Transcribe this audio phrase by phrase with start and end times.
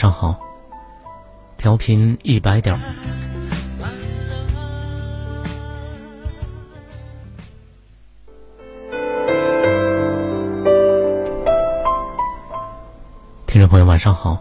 [0.00, 0.34] 上好。
[1.58, 2.74] 调频一百点。
[13.46, 14.40] 听众朋友，晚上好。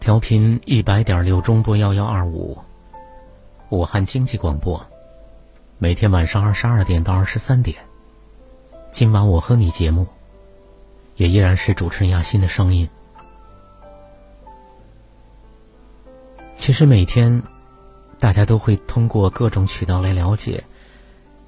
[0.00, 2.56] 调频一百点六中波幺幺二五，
[3.68, 4.82] 武汉经济广播，
[5.76, 7.76] 每天晚上二十二点到二十三点。
[8.90, 10.06] 今晚我和你节目，
[11.16, 12.88] 也依然是主持人亚欣的声音。
[16.60, 17.42] 其实每天，
[18.18, 20.62] 大家都会通过各种渠道来了解，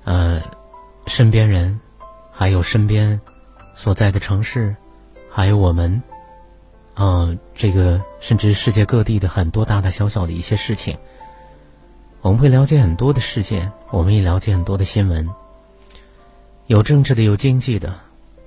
[0.05, 0.41] 呃，
[1.07, 1.79] 身边人，
[2.33, 3.21] 还有身边
[3.75, 4.75] 所在的城市，
[5.31, 6.03] 还有我们。
[6.95, 10.97] 嗯，这个甚至世界各地的很多大大小小的一些事情，
[12.23, 15.29] 我们会了解很多的事件，我们也了解很多的新闻，
[16.69, 17.95] 有政治的，有经济的，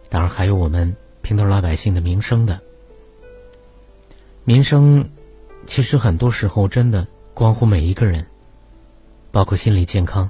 [0.10, 2.60] 当然还有我们平头老百姓的民生的。
[4.44, 5.08] 民生
[5.66, 8.26] 其实很多时候真的关乎每一个人，
[9.32, 10.30] 包括心理健康，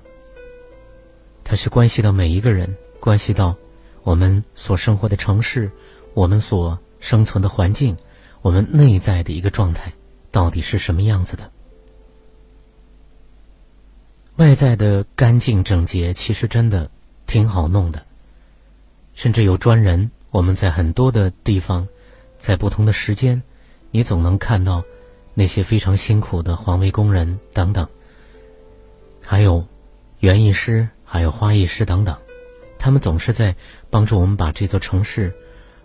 [1.44, 3.56] 它是关系到每一个人，关系到
[4.04, 5.70] 我们所生活的城市，
[6.14, 7.96] 我们所生存的环境。
[8.42, 9.92] 我们内在的一个状态
[10.32, 11.52] 到底是什么样子的？
[14.36, 16.90] 外在的干净整洁其实真的
[17.26, 18.06] 挺好弄的，
[19.16, 20.12] 甚至有专人。
[20.30, 21.88] 我们在很多的地方，
[22.38, 23.42] 在不同的时间，
[23.90, 24.84] 你总能看到
[25.36, 27.88] 那些非常辛苦的环卫工人等等，
[29.24, 29.66] 还有
[30.20, 32.18] 园艺师、还有花艺师等等，
[32.80, 33.56] 他们总是在
[33.90, 35.34] 帮助我们把这座城市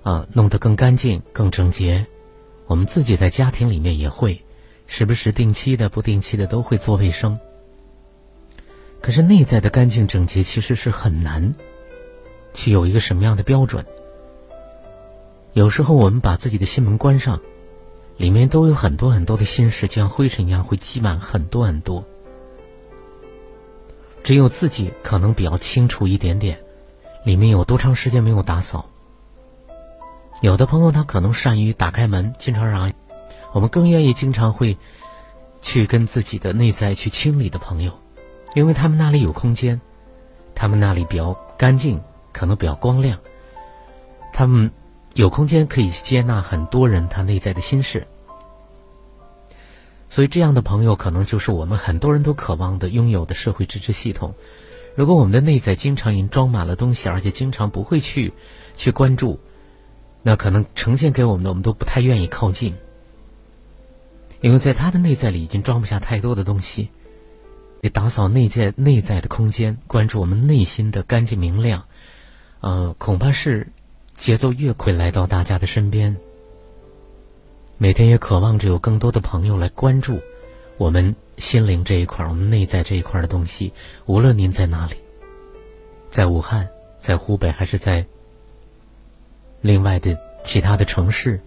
[0.05, 2.06] 啊弄得更干净、更整洁。
[2.66, 4.41] 我们自己在家庭里面也会，
[4.87, 7.37] 时不时定期的、不定期的都会做卫生。
[9.00, 11.53] 可是内在的干净整洁其实是很难，
[12.55, 13.84] 去有一个什么样的标准？
[15.55, 17.41] 有时候我们把自己的心门关上，
[18.20, 22.04] 里面都有很多很多的心事，像灰尘一样会积满很多很多。
[24.22, 26.60] 只有自己可能比较清楚一点点，
[27.25, 28.84] 里面有多长时间没有打扫。
[30.42, 32.92] 有的朋友他可能善于打开门，经常让
[33.53, 34.76] 我们更愿意经常会
[35.62, 37.91] 去跟自己的内在去清理的朋友，
[38.54, 39.80] 因为他们那里有空间，
[40.54, 41.98] 他们那里比较干净，
[42.32, 43.19] 可能比较光亮，
[44.30, 44.70] 他们
[45.15, 48.06] 有空间可以接纳很多人他内在的心事，
[50.09, 54.34] 所以这样的朋友可能就是我们很多人都渴望的拥有的社会支持系统。
[54.94, 58.32] 如果我们的内在经常已经装满了东西，而且经常不会去
[58.75, 59.38] 去关注。
[60.22, 62.75] 那可能呈现给我们的，我们都不太愿意靠近，
[64.42, 66.91] 因为在他的内在里已经装不下太多的东西。
[67.81, 71.82] 你打扫内在内在的空间，关注我们内心的干净明亮，
[72.60, 73.72] 呃，恐怕是
[74.20, 76.14] 节奏越快来到大家的身边。
[77.78, 80.20] 每天也渴望着有更多的朋友来关注
[80.76, 83.72] 我们心灵这一块，我们内在这一块的东西。
[84.04, 84.97] 无论您在哪里，
[86.10, 88.04] 在武汉，在湖北，还是在。
[89.62, 90.14] 另外的
[90.44, 91.41] 其他的城市，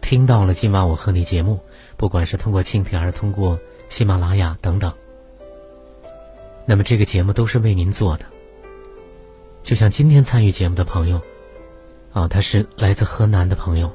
[0.00, 1.60] 听到了今晚我和你节目，
[1.98, 3.58] 不管是通过蜻蜓还是通过
[3.90, 4.90] 喜马拉雅等等，
[6.64, 8.24] 那么这个节目都是为您做的。
[9.62, 11.20] 就像今天参与节目的朋友，
[12.12, 13.90] 啊，他是来自河南的朋友，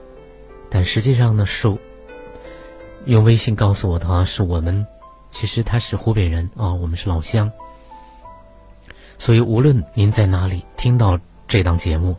[0.69, 1.67] 但实际上呢是
[3.05, 4.85] 用微信告诉我的话，是我们
[5.31, 7.51] 其实他是湖北人啊，我们是老乡，
[9.17, 12.15] 所以无论您在哪里听到这档节目。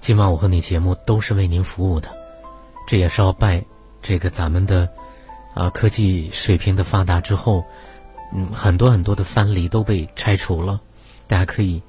[0.00, 2.08] 今晚我和你节目都是为您服务的，
[2.86, 3.62] 这也是要拜
[4.00, 4.88] 这个咱们的
[5.52, 7.62] 啊科技水平的发达之后，
[8.34, 10.80] 嗯，很多很多的藩篱都被拆除了，
[11.26, 11.82] 大家可以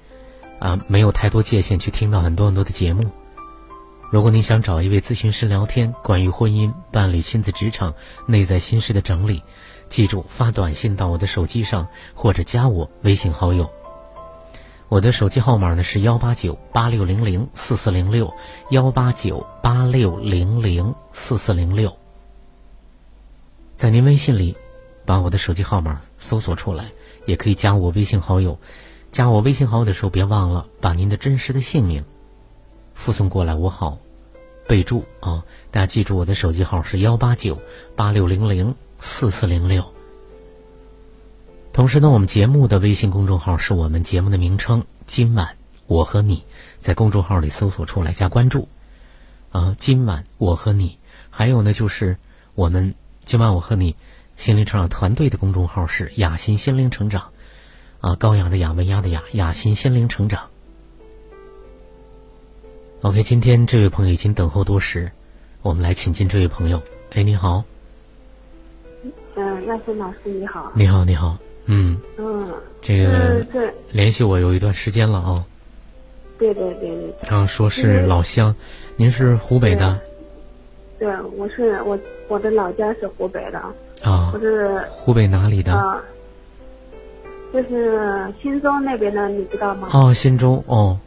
[0.59, 3.01] 啊没有太多界限去听到很多很多的节目。
[4.11, 7.93] 如果你想找一位咨询师聊天，关于婚姻、伴侣、亲子、职场、
[8.27, 9.41] 内在心事的整理，
[9.87, 13.71] 记住发短信到我的手机上，或者加我微信好友。
[14.89, 18.33] 我的手机号码呢是幺八九八六零零四四零六，
[18.69, 21.95] 幺八九八六零零四四零六。
[23.77, 24.57] 在您微信里，
[25.05, 26.91] 把我的手机号码搜索出来，
[27.25, 28.59] 也可以加我微信好友。
[29.09, 32.03] 加我微信好友的时候，别忘了把您的真实的姓名
[33.01, 33.97] 附送过来，我好
[34.67, 35.43] 备注啊。
[35.71, 37.59] 大家记住，我的手机号是幺八九
[37.95, 39.91] 八六零零四四零六。
[41.73, 44.85] 同时呢，我们节目的微信公众号是我们节目的名称。
[45.07, 45.57] 今晚
[45.87, 46.43] 我和你
[46.79, 48.67] 在公众号里搜索出来加关注。
[49.51, 50.99] 啊，今晚我和你，
[51.31, 52.17] 还有呢，就是
[52.53, 52.93] 我们
[53.25, 53.95] 今晚我和你
[54.37, 57.31] 心灵成长团队的公众号是雅欣心灵成长。
[57.99, 60.50] 啊，高雅的雅，文雅的雅，雅欣心灵成长。
[63.03, 65.11] OK，今天这位朋友已经等候多时，
[65.63, 66.79] 我们来请进这位朋友。
[67.13, 67.63] 哎，你好。
[69.33, 70.71] 嗯，亚轩老师你好。
[70.75, 71.35] 你好，你好。
[71.65, 72.47] 嗯嗯，
[72.79, 73.43] 这个
[73.91, 75.43] 联系我有一段时间了啊。
[76.37, 77.11] 对对对对。
[77.23, 78.55] 刚刚说是老乡，
[78.95, 79.99] 您是湖北的？
[80.99, 81.97] 对，我是我
[82.27, 83.57] 我的老家是湖北的。
[84.03, 84.29] 啊。
[84.31, 85.73] 我是湖北哪里的？
[85.73, 85.99] 啊，
[87.51, 89.89] 就是忻州那边的，你知道吗？
[89.91, 90.99] 哦，忻州哦。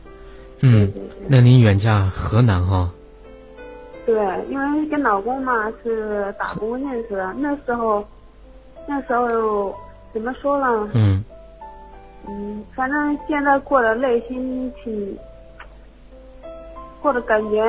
[0.65, 0.93] 嗯。
[1.29, 2.91] 那您远嫁河南哈？
[4.05, 4.15] 对，
[4.51, 8.05] 因为跟老公嘛是打工认识的，那时候，
[8.89, 9.75] 那时候。
[10.15, 10.89] 怎么说呢？
[10.93, 11.25] 嗯，
[12.29, 15.19] 嗯，反正现在过得内心挺，
[17.03, 17.65] 过得感觉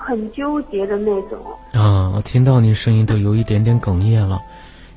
[0.00, 1.36] 很纠结的那种。
[1.72, 4.40] 啊，我听到你声音都有一点点哽咽了，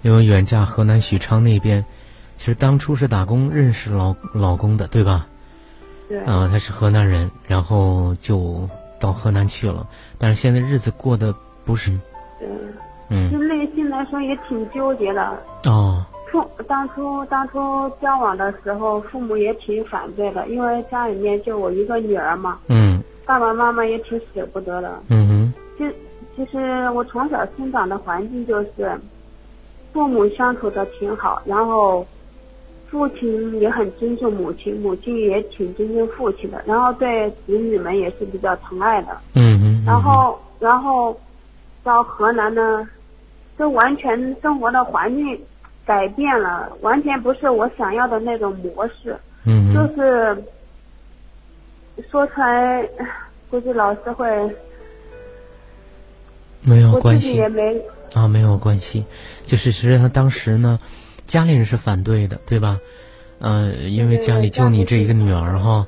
[0.03, 1.83] 因为远嫁河南许昌那边，
[2.37, 5.25] 其实当初是打工认识老老公的，对吧？
[6.11, 6.19] 对。
[6.25, 8.67] 啊，他是河南人，然后就
[8.99, 9.87] 到河南去了，
[10.17, 11.91] 但是现在日子过得不是。
[12.37, 12.47] 对。
[13.09, 13.31] 嗯。
[13.31, 15.41] 就内心来说也挺纠结的。
[15.65, 16.05] 哦。
[16.31, 22.59] 父当初当初交往的时候，父母也挺反对的，因为家里面就我一个女儿嘛。
[22.67, 23.01] 嗯。
[23.25, 25.01] 爸爸妈妈也挺舍不得的。
[25.07, 25.53] 嗯哼。
[25.77, 25.95] 其
[26.35, 28.91] 其实我从小生长的环境就是，
[29.91, 32.05] 父母相处的挺好，然后，
[32.91, 39.17] 父亲也很尊重母亲，母亲也挺尊重父亲的，然后对子女们也是比较疼爱的。
[39.33, 39.83] 嗯嗯。
[39.87, 41.17] 然后然后，
[41.83, 42.87] 到河南呢，
[43.57, 45.39] 这完全生活的环境。
[45.83, 49.17] 改变了，完全不是我想要的那种模式。
[49.45, 50.43] 嗯，就是
[52.09, 52.87] 说出来，
[53.49, 54.25] 估计老师会
[56.61, 57.81] 没有关系，也没
[58.13, 59.03] 啊，没有关系。
[59.43, 60.79] 就是实际上当时呢，
[61.31, 62.77] 家里人是反对的，对吧？
[63.39, 65.87] 嗯，因为家里就你这一个女儿哈，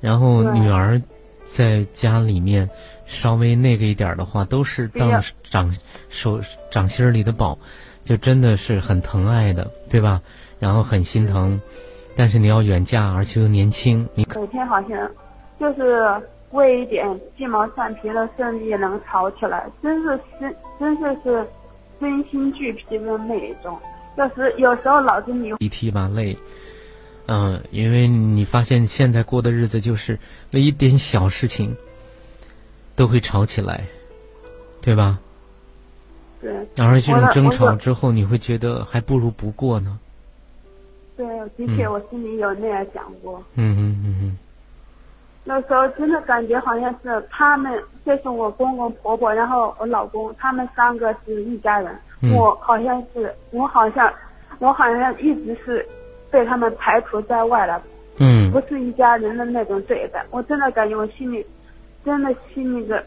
[0.00, 1.02] 然后女儿
[1.42, 2.70] 在家里面
[3.04, 5.74] 稍微那个一点的话，都是当掌
[6.10, 7.58] 手掌心里的宝。
[8.04, 10.22] 就真的是很疼爱的，对吧？
[10.60, 11.60] 然后很心疼，
[12.14, 15.10] 但是你要远嫁，而且又年轻，你每天好像
[15.58, 16.06] 就是
[16.52, 17.04] 为一点
[17.36, 21.44] 鸡毛蒜皮的事也能吵起来，真是真真是是
[21.98, 23.76] 身心俱疲的那种。
[24.16, 26.36] 有时有时候脑子里一提吧累，
[27.26, 30.18] 嗯，因为你发现现在过的日子就是
[30.52, 31.76] 为一点小事情
[32.94, 33.84] 都会吵起来，
[34.82, 35.18] 对吧？
[36.40, 36.52] 对。
[36.76, 39.98] 然后这种争吵之后，你会觉得还不如不过呢。
[41.16, 41.26] 对，
[41.56, 43.42] 的确，我心里有那样想过。
[43.54, 44.38] 嗯嗯嗯嗯。
[45.44, 51.96] 那时候真的感觉好像是他们，就是我公公婆婆，然后我老公，他们三个是一家人。
[52.32, 54.12] 我好像是，我好像，
[54.60, 55.86] 我好像一直是
[56.30, 57.82] 被他们排除在外了。
[58.18, 58.50] 嗯。
[58.50, 61.44] 不是一家人的那种对待，我真的感觉我心里，
[62.04, 63.04] 真的心里的，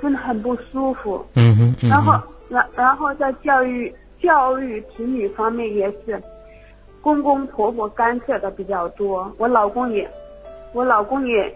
[0.00, 1.24] 真的很不舒服。
[1.34, 1.88] 嗯哼。
[1.88, 2.20] 然后。
[2.46, 3.92] 然然后在教育
[4.22, 6.22] 教育子女方面也是，
[7.00, 9.32] 公公婆婆干涉的比较多。
[9.38, 10.08] 我老公也，
[10.74, 11.52] 我老公也，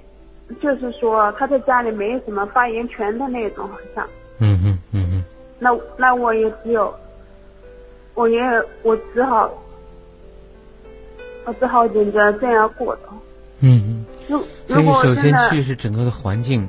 [0.62, 4.04] 就是说他在家里没有什么发言权的那种，好像。
[4.40, 5.24] 嗯嗯嗯嗯。
[5.58, 6.94] 那那我也只有，
[8.14, 8.40] 我也
[8.82, 9.50] 我只好，
[11.44, 13.02] 我只好忍着这样过的。
[13.60, 14.42] 嗯嗯。
[14.68, 16.68] 所以首先去是整个的环境，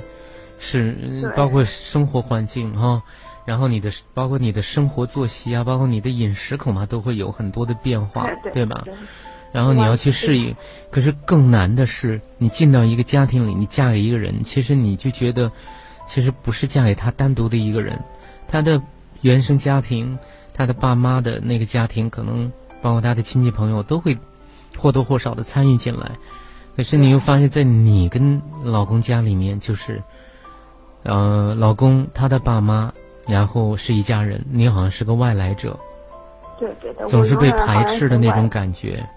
[0.58, 0.96] 是
[1.36, 3.04] 包括生活环境哈。
[3.46, 8.84] 然后你的包括你的生活作息啊，包括你的饮食，恐怕都会有很多的变化，对吧？
[9.52, 10.56] 然后你要去适应。
[10.92, 15.52] 可是更难的是，你进到一个家庭里，你嫁给一个人，其实你就觉得，
[16.06, 18.00] 其实不是嫁给他单独的一个人，
[18.50, 18.82] 他的
[19.22, 20.20] 原生家庭，
[20.54, 22.52] 他的爸妈的那个家庭，可能
[22.82, 24.18] 包括他的亲戚朋友，都会
[24.78, 26.12] 或多或少的参与进来。
[26.76, 30.02] 可是你又发现，在你跟老公家里面，就是，
[31.04, 32.92] 呃，老公他的爸妈。
[33.28, 35.80] 然后是一家人，你好像是个外来者，
[36.58, 39.08] 对对的，总是被排斥的那种感觉。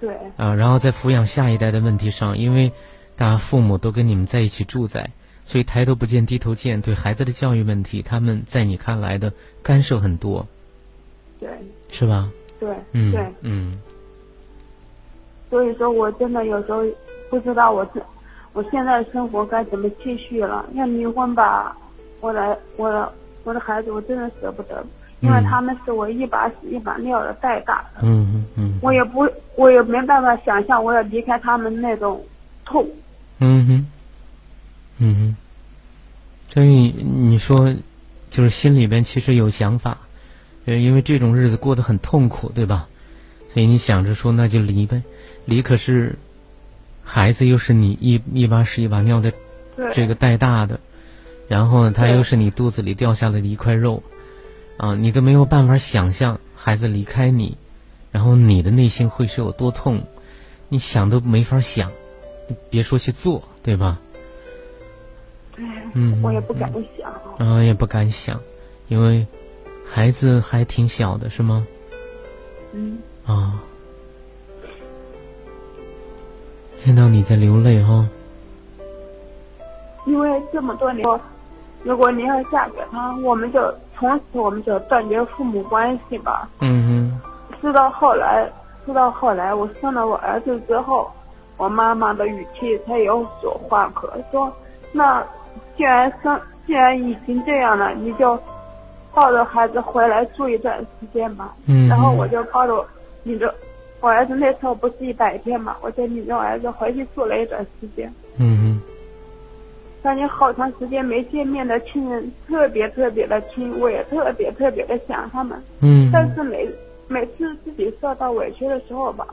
[0.00, 0.16] 对。
[0.38, 2.72] 啊，然后在抚养下一代的问题上，因为
[3.16, 5.10] 大家父母都跟你们在一起住在，
[5.46, 9.32] 所以抬头不见低头见，对孩子的教育问题，他们在你看来的
[9.62, 10.46] 干涉很多。
[11.38, 11.48] 对。
[11.90, 12.30] 是吧？
[12.58, 12.74] 对。
[12.92, 13.12] 嗯。
[13.12, 13.32] 对。
[13.42, 13.74] 嗯。
[15.50, 16.82] 所以说我真的有时候
[17.30, 18.02] 不知道我这
[18.54, 20.64] 我现在的生活该怎么继续了。
[20.72, 21.76] 要离婚吧，
[22.20, 23.12] 我的我的
[23.44, 24.84] 我的孩子我真的舍不得，
[25.20, 28.00] 因为他们是我一把屎一把尿的带大的。
[28.02, 28.78] 嗯嗯嗯。
[28.82, 32.24] 我也不我也没办法想象我要离开他们那种
[32.64, 32.84] 痛。
[33.40, 33.86] 嗯哼。
[34.98, 35.36] 嗯哼。
[36.48, 37.74] 所以你说，
[38.30, 39.98] 就是心里边其实有想法，
[40.66, 42.88] 呃，因为这种日子过得很痛苦，对吧？
[43.52, 45.02] 所以你想着说那就离呗。
[45.46, 46.16] 离可是，
[47.02, 49.32] 孩子又是你一一把屎一把尿的
[49.92, 50.80] 这个带大的，
[51.48, 54.02] 然后呢，他又是你肚子里掉下来的一块肉，
[54.76, 57.56] 啊，你都没有办法想象孩子离开你，
[58.12, 60.06] 然后你的内心会是有多痛，
[60.68, 61.92] 你想都没法想，
[62.70, 64.00] 别说去做，对吧？
[65.56, 67.46] 嗯，我也不敢想。
[67.46, 68.40] 啊，也不敢想，
[68.88, 69.26] 因为
[69.84, 71.66] 孩子还挺小的，是吗？
[72.72, 72.98] 嗯。
[73.26, 73.60] 啊。
[76.76, 78.06] 见到你在流泪哈，
[80.04, 81.02] 因为这么多年，
[81.82, 86.46] 如果您要嫁给他，我们就从此我们就断绝父母关系吧。
[86.60, 87.20] 嗯哼。
[87.62, 88.46] 直到后来，
[88.84, 91.10] 直到后来，我生了我儿子之后，
[91.56, 94.52] 我妈妈的语气才有所缓和，说
[94.92, 95.24] ：“那
[95.76, 98.38] 既然生，既然已经这样了，你就
[99.12, 101.88] 抱着孩子回来住一段时间吧。”嗯。
[101.88, 102.86] 然后我就抱着
[103.22, 103.54] 你的。
[104.00, 108.12] 我儿子那时候不是一百天嘛，我就领着我儿子回去住了一段时间。
[108.36, 108.80] 嗯嗯。
[110.02, 115.58] 感觉好长时间没见面的亲人特别特别的亲，我也特别特别的想他们。
[115.80, 116.10] 嗯。
[116.12, 116.68] 但是每
[117.08, 119.26] 每次自己受到委屈的时候吧，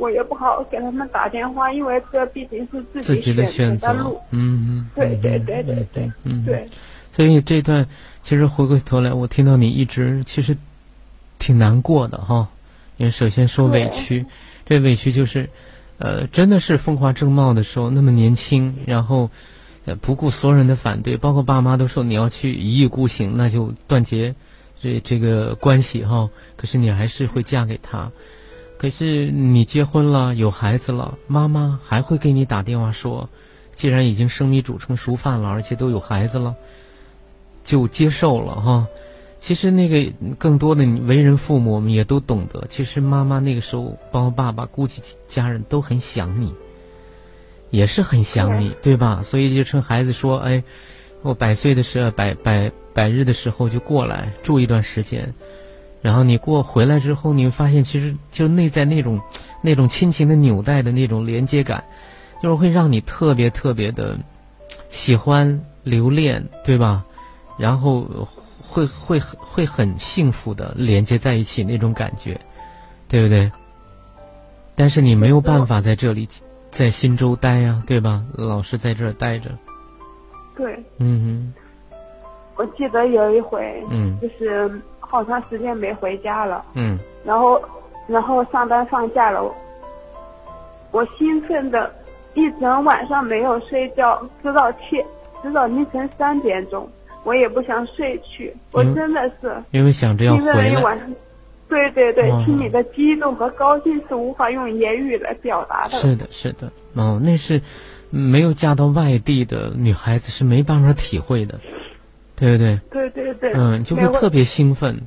[0.00, 4.18] 我也不好给他们打电话，因为这毕竟是自己的选择路。
[4.30, 4.90] 嗯嗯。
[4.96, 6.10] 对对对对对。
[6.24, 6.42] 嗯。
[6.44, 6.66] 对。
[7.12, 7.86] 所以这段
[8.22, 10.56] 其实回过头来，我听到你一直其实
[11.38, 12.48] 挺难过的哈。
[12.96, 14.24] 因为首先说委屈，
[14.66, 15.48] 这委屈就是，
[15.98, 19.30] 呃，真的是风华正茂的时候那么年轻，然后，
[19.86, 24.34] 呃，不顾所有人的反对，包括爸妈都说你要去一意孤行，那就断绝
[24.82, 26.28] 这这个关系哈。
[26.56, 28.12] 可是你还是会嫁给他，
[28.80, 33.28] 可是你结婚了，有孩子了，妈妈还会给你打电话说，
[33.74, 36.56] 既然已经生米煮成熟饭了，而且都有孩子了，
[37.62, 38.88] 就接受了哈。
[39.38, 42.66] 其实那个更多的为人父母，我们也都懂得。
[42.70, 46.54] 其实妈妈那个时候，包括爸爸，估计家人都很想你，
[47.68, 49.20] 也是很想你，对吧？
[49.22, 50.64] 所以就趁孩子说：“哎，
[51.20, 55.34] 我百岁的时候，百百百日的时候就过来住一段时间。”
[56.02, 59.20] 然后你过回来之后，你会发现，其实就内在那种
[59.62, 61.84] 那种亲情的纽带的那种连接感，
[62.42, 64.18] 就是会让你特别特别的
[64.88, 67.04] 喜欢留恋，对吧？
[67.58, 68.06] 然后。
[68.72, 72.40] 会会会很幸福的连接在一起那种感觉，
[73.08, 73.50] 对不对？
[74.76, 76.24] 但是你没有办法在这里
[76.70, 78.24] 在新州待呀，对吧？
[78.32, 79.50] 老是在这儿待着。
[80.56, 80.78] 对。
[80.98, 81.52] 嗯
[81.90, 81.98] 哼。
[82.54, 84.70] 我记得有一回，嗯，就是
[85.10, 87.60] 好长时间没回家了，嗯，然后
[88.06, 89.42] 然后上班放假了，
[90.92, 91.92] 我兴奋的
[92.34, 95.04] 一整晚上没有睡觉，直到天
[95.42, 96.88] 直到凌晨三点钟。
[97.22, 100.98] 我也不想睡去，我真的是因为想着要回来。
[101.68, 105.90] 对对对，心里的激动和高兴是无法用言语来表达的。
[105.90, 107.60] 是的，是的，哦，那是
[108.08, 111.60] 没有嫁到外地的女孩子是没办法体会的，
[112.40, 112.80] 对不对？
[112.90, 113.52] 对对对。
[113.54, 115.06] 嗯，就会特别兴奋，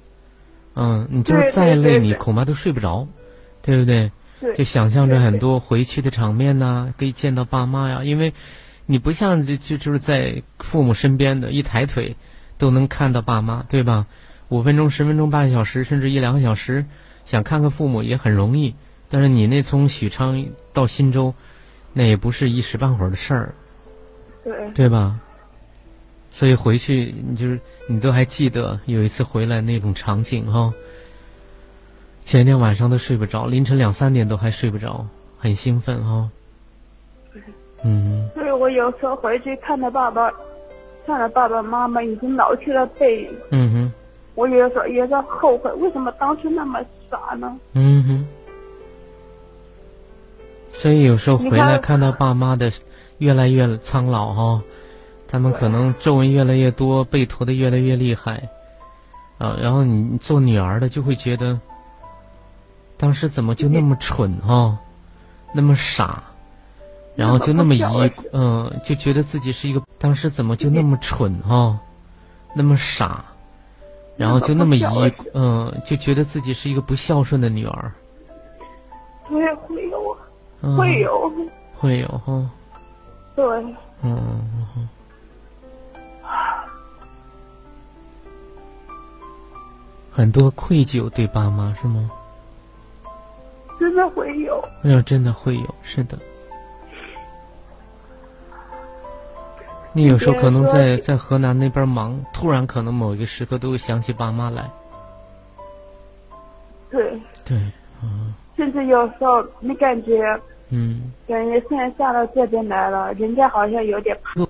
[0.75, 3.05] 嗯，你就是再累，你恐怕都睡不着，
[3.61, 4.09] 对不对？
[4.55, 8.31] 就想象着很多回去的场面呐，可以见到爸妈呀，因为。
[8.85, 12.17] 你不像就就就是在父母身边的一抬腿，
[12.57, 14.07] 都能看到爸妈，对吧？
[14.49, 16.85] 五分钟、十分钟、半个小时，甚至一两个小时，
[17.23, 18.75] 想看看父母也很容易。
[19.07, 21.33] 但是你那从许昌到新州，
[21.93, 23.55] 那也不是一时半会儿的事儿，
[24.43, 25.17] 对对吧？
[26.33, 30.73] 所以回去你就是你都还记得有一次回来那种场景哈。
[32.21, 35.05] 前天晚上都睡不着，凌晨两三点都还睡不着，
[35.37, 36.29] 很兴奋哈。
[37.83, 40.31] 嗯，所以我有时候回去看到爸爸，
[41.05, 43.93] 看到爸爸妈妈已经老去了背影，嗯哼，
[44.33, 46.79] 我有时候也在后悔，为什么当初那么
[47.11, 47.55] 傻呢？
[47.73, 48.27] 嗯哼，
[50.69, 52.71] 所以有时候回来看到爸妈的
[53.19, 54.63] 越来越苍老哈，
[55.33, 58.47] 他们可能皱纹越来越多，背驼的越来越厉害，
[59.39, 61.59] 啊，然后你做女儿的就会觉得，
[62.97, 64.77] 当时怎么就那么蠢啊，
[65.51, 66.21] 那么傻，
[67.15, 67.83] 然后就那么一
[68.31, 71.79] 嗯，就觉得自己是一个当时怎么就那么蠢啊，
[72.53, 73.25] 那么傻，
[74.15, 74.85] 然后就那么一
[75.33, 77.91] 嗯，就觉得自己是一个不孝顺的女儿。
[79.27, 80.15] 对，会有，
[80.77, 81.33] 会有，
[81.79, 82.47] 会有哈。
[83.35, 83.43] 对。
[84.03, 84.47] 嗯。
[90.13, 92.09] 很多愧疚对爸妈是吗？
[93.79, 94.63] 真的会有。
[94.83, 96.17] 哎呀真的会有，是的。
[99.91, 104.69] 你有时候可能在在河南那边忙，突然可能某一个时刻都会想起爸妈来。
[106.89, 107.19] 对。
[107.43, 107.57] 对，
[108.01, 108.33] 嗯。
[108.55, 110.21] 甚至有时候你感觉，
[110.69, 114.45] 嗯，感觉现在下到这边来了，人家好像有点怕。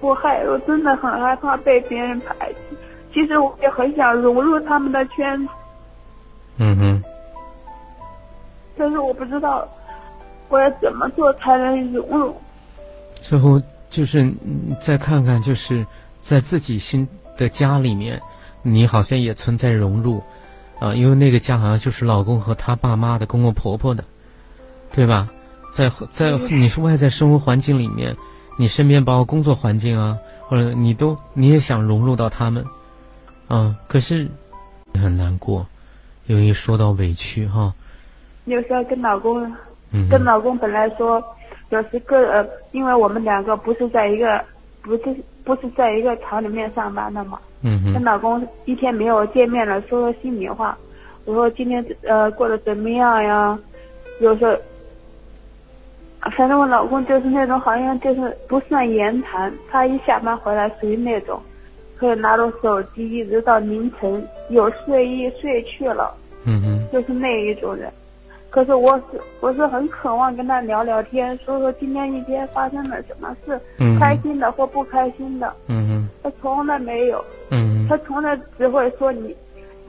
[0.00, 2.69] 我害，我真的很害怕被别人排挤。
[3.12, 5.52] 其实我也很想融入他们的圈子。
[6.58, 7.04] 嗯哼。
[8.76, 9.68] 但是我不知道
[10.48, 12.34] 我要怎么做才能融入。
[13.14, 14.32] 最后就是
[14.80, 15.86] 再看看，就是
[16.20, 18.20] 在自己新的家里面，
[18.62, 20.22] 你好像也存在融入。
[20.78, 24.02] 啊，因为那个家好像就是老公和他爸妈的公公婆婆的，
[24.92, 25.28] 对吧？
[25.74, 28.16] 在在你是外在生活环境里面，
[28.56, 30.16] 你身边包括工作环境啊，
[30.48, 32.64] 或者你都你也想融入到他们，
[33.50, 34.28] 啊，可是
[34.94, 35.66] 很难过，
[36.26, 37.74] 由于说到委屈哈。
[38.44, 39.52] 有时候跟老公，
[40.08, 41.20] 跟老公本来说，
[41.70, 44.40] 有时个呃，因为我们两个不是在一个，
[44.82, 47.40] 不是不是在一个厂里面上班的嘛。
[47.62, 50.78] 嗯跟老公一天没有见面了，说说心里话。
[51.24, 53.58] 我说今天呃过得怎么样呀？
[54.20, 54.56] 有时候，
[56.36, 61.42] 反正我老公就是那种好像就是不算言谈，他一下班回来属于那种，
[62.00, 66.14] 可以拿着手机一直到凌晨，有睡意睡去了。
[66.46, 66.88] 嗯哼。
[66.90, 67.92] 就是那一种人。
[68.48, 73.60] 可是我是我是很渴望跟他聊聊天，说说今天一天发生了什么事，
[74.00, 75.54] 开心的或不开心的。
[75.68, 76.08] 嗯哼。
[76.22, 77.22] 他从来没有。
[77.50, 77.86] 嗯。
[77.86, 79.36] 他从来只会说你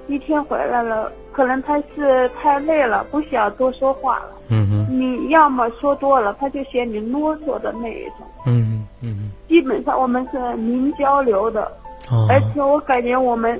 [0.08, 4.32] 一天回来了，可能他是太累了，不想多说话了。
[4.50, 4.88] 嗯哼。
[4.92, 8.28] 你要么说多了，他就嫌你啰嗦的那一种。
[8.46, 9.32] 嗯嗯。
[9.48, 11.72] 基本上我们是零交流的，
[12.10, 13.60] 而且我感觉我们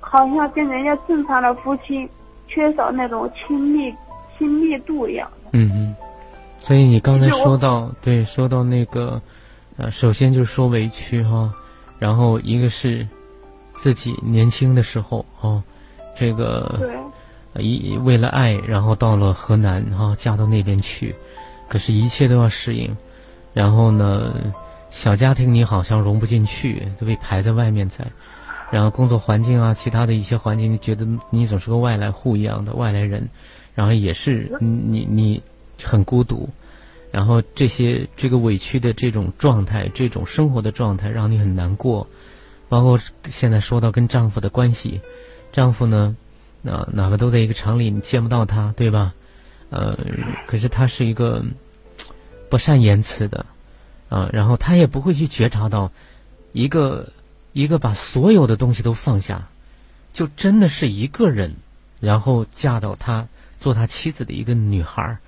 [0.00, 2.08] 好像跟人家正常的夫妻
[2.48, 3.92] 缺少那种亲密。
[4.38, 5.30] 亲密度一样。
[5.52, 5.94] 嗯嗯，
[6.58, 9.20] 所以你刚才说到，对，说到那个，
[9.76, 11.52] 呃，首先就是说委屈哈，
[12.00, 13.06] 然后一个是
[13.76, 15.62] 自己年轻的时候哈，
[16.16, 16.80] 这个
[17.54, 21.14] 一为了爱，然后到了河南哈，嫁到那边去，
[21.68, 22.96] 可是一切都要适应，
[23.52, 24.34] 然后呢，
[24.92, 28.06] 小家庭你好像融不进去，都被排在外面在，
[28.70, 33.28] 然后工作环境啊，其他的一些环境，你觉得你总是个外来户一样的外来人。
[33.74, 35.42] 然后也是你你
[35.82, 36.46] 很孤独，
[37.10, 42.06] 然后这些这个委屈的这种状态，这种生活的状态让你很难过，
[42.68, 45.00] 包括现在说到跟丈夫的关系，
[45.52, 46.14] 丈夫呢，
[46.66, 49.14] 啊哪怕都在一个厂里，你见不到他，对吧？
[49.70, 49.96] 呃，
[50.46, 51.42] 可是他是一个
[52.50, 53.46] 不善言辞的，
[54.12, 55.90] 啊，然后他也不会去觉察到
[56.52, 57.12] 一个
[57.52, 59.48] 一个把所有的东西都放下，
[60.12, 61.54] 就真的是一个人，
[62.00, 63.26] 然后嫁到他。
[63.58, 65.18] 做他妻子的一个女孩儿，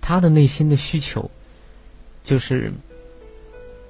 [0.00, 1.28] 她的内心的需求，
[2.22, 2.72] 就是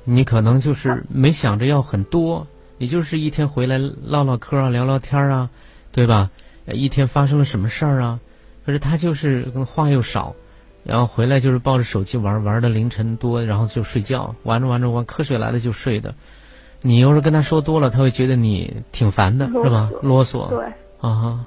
[0.05, 2.47] 你可能就是没想着要很多，
[2.79, 5.51] 也就是一天回来唠唠嗑啊，聊聊天啊，
[5.93, 6.31] 对吧？
[6.69, 8.19] 一天发生了什么事儿啊？
[8.65, 10.35] 可是他就是话又少，
[10.85, 16.15] 然后回来就是抱着手机玩，玩到凌晨多，然后就睡觉，玩着玩着玩，瞌睡来了就睡的。
[16.83, 19.91] 你要是跟他说多了，他会觉得你挺烦的，是吧？
[20.03, 20.49] 啰嗦。
[20.51, 20.65] 对。
[21.01, 21.47] 啊。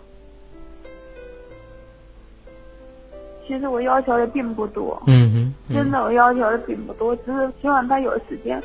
[3.47, 8.61] 其实我要求的并不多，嗯哼，真的我要求的并不多，只是希望他有时间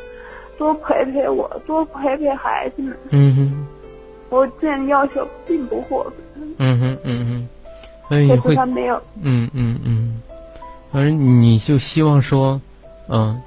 [0.59, 2.97] 多陪陪我，多陪陪孩子们。
[3.11, 3.67] 嗯哼，
[4.29, 6.55] 我这样要求并不过分。
[6.59, 7.49] 嗯哼，嗯哼，
[8.09, 9.01] 所以会，他没有。
[9.23, 10.21] 嗯嗯嗯，
[10.93, 12.61] 反正你就希望说，
[13.09, 13.41] 嗯，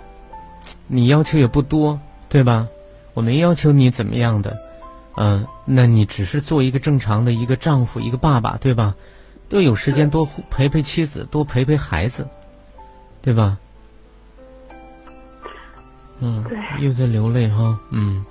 [0.87, 2.67] 你要求也不多，对吧？
[3.13, 4.57] 我没要求你怎么样的，
[5.15, 8.95] 嗯，那你只是做一个正常的一个丈夫，一个爸爸，对吧？
[9.47, 12.27] 都有时间多陪陪妻子，多陪陪孩子，
[13.21, 13.57] 对吧？
[16.19, 16.43] 嗯，
[16.79, 18.25] 又在流泪哈，嗯。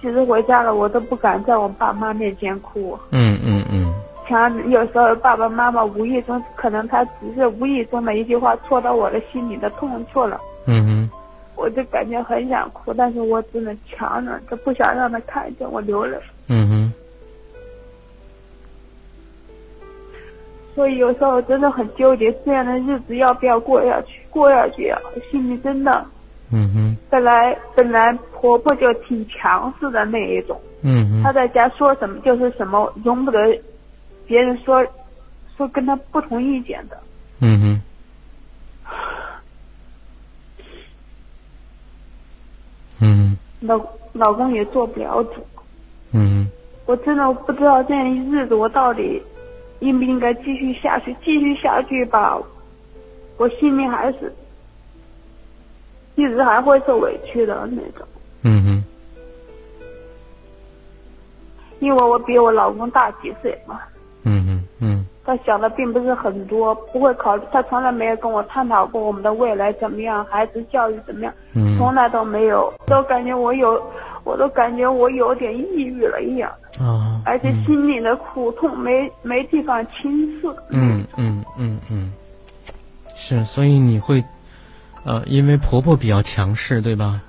[0.00, 2.98] 其实回家了，我都不敢在我爸妈面前哭。
[3.10, 3.92] 嗯嗯嗯。
[4.28, 10.40] 像有时候爸爸妈妈无意中，可能他只是无意中的一句话，戳到我的心里的痛处了。
[10.66, 11.10] 嗯哼。
[11.56, 16.16] 我就感觉很想哭，但是我只能强忍着，不想让他看见我流泪。
[16.48, 16.92] 嗯哼。
[20.74, 24.20] 所以有时候真的很纠结，这样的日子要不要过下去？
[24.30, 24.98] 过下去啊，
[25.30, 26.06] 心里真的。
[26.50, 26.96] 嗯哼。
[27.08, 30.60] 本来本来婆婆就挺强势的那一种。
[30.82, 31.22] 嗯哼。
[31.22, 33.38] 她在家说什么就是什么，容不得
[34.26, 34.86] 别人说
[35.56, 36.98] 说跟她不同意见的。
[37.40, 37.82] 嗯哼。
[43.00, 43.38] 嗯。
[43.60, 43.80] 老
[44.12, 45.46] 老公也做不了主。
[46.12, 46.48] 嗯。
[46.86, 49.22] 我真的不知道这样日子我到底。
[49.80, 51.16] 应不应该继续下去？
[51.24, 52.38] 继续下去吧，
[53.38, 54.30] 我心里还是
[56.16, 58.06] 一直还会受委屈的那种。
[58.42, 58.84] 嗯哼。
[61.80, 63.80] 因为我比我老公大几岁嘛。
[64.24, 65.06] 嗯嗯嗯。
[65.24, 71.32] 他想的并不是很多，不会考虑，他从来没有跟我探讨过我们的未来怎么样，孩子教育怎么样，
[71.78, 73.82] 从来都没有，都感觉我有。
[74.22, 80.54] 我都感觉我有点抑郁了一样，啊，而且心里的苦痛没没地方倾诉。
[80.68, 82.12] 嗯嗯嗯嗯，
[83.14, 84.22] 是，所以你会，
[85.04, 87.22] 呃，因为婆婆比较强势，对吧？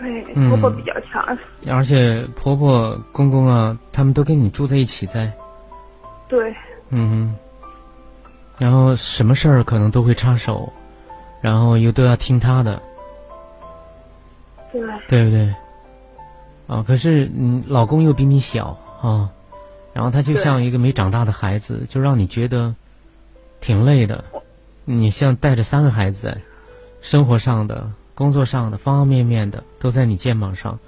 [0.00, 1.70] 对，婆婆比较强势。
[1.70, 5.30] 而且婆婆公公啊，他们都跟你住在一起，在。
[6.28, 6.54] 对。
[6.88, 7.36] 嗯哼。
[8.58, 10.72] 然后什么事儿可能都会插手，
[11.40, 12.80] 然后又都要听他的。
[14.72, 14.82] 对。
[15.08, 15.54] 对不对？
[16.68, 19.28] 啊，可是你老公又比你小啊，
[19.92, 22.74] 然后他就像一个没长大的孩子，就让你觉得
[23.60, 24.24] 挺累的。
[24.84, 26.36] 你像带着三个孩子，
[27.02, 30.78] 生活上的、工作上的方方面面的都在你肩膀上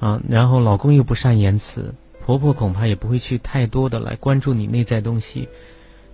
[0.00, 0.20] 啊。
[0.28, 1.94] 然后老公又不善言辞，
[2.24, 5.48] 婆婆恐怕也不会去太多的来关注你内在东西，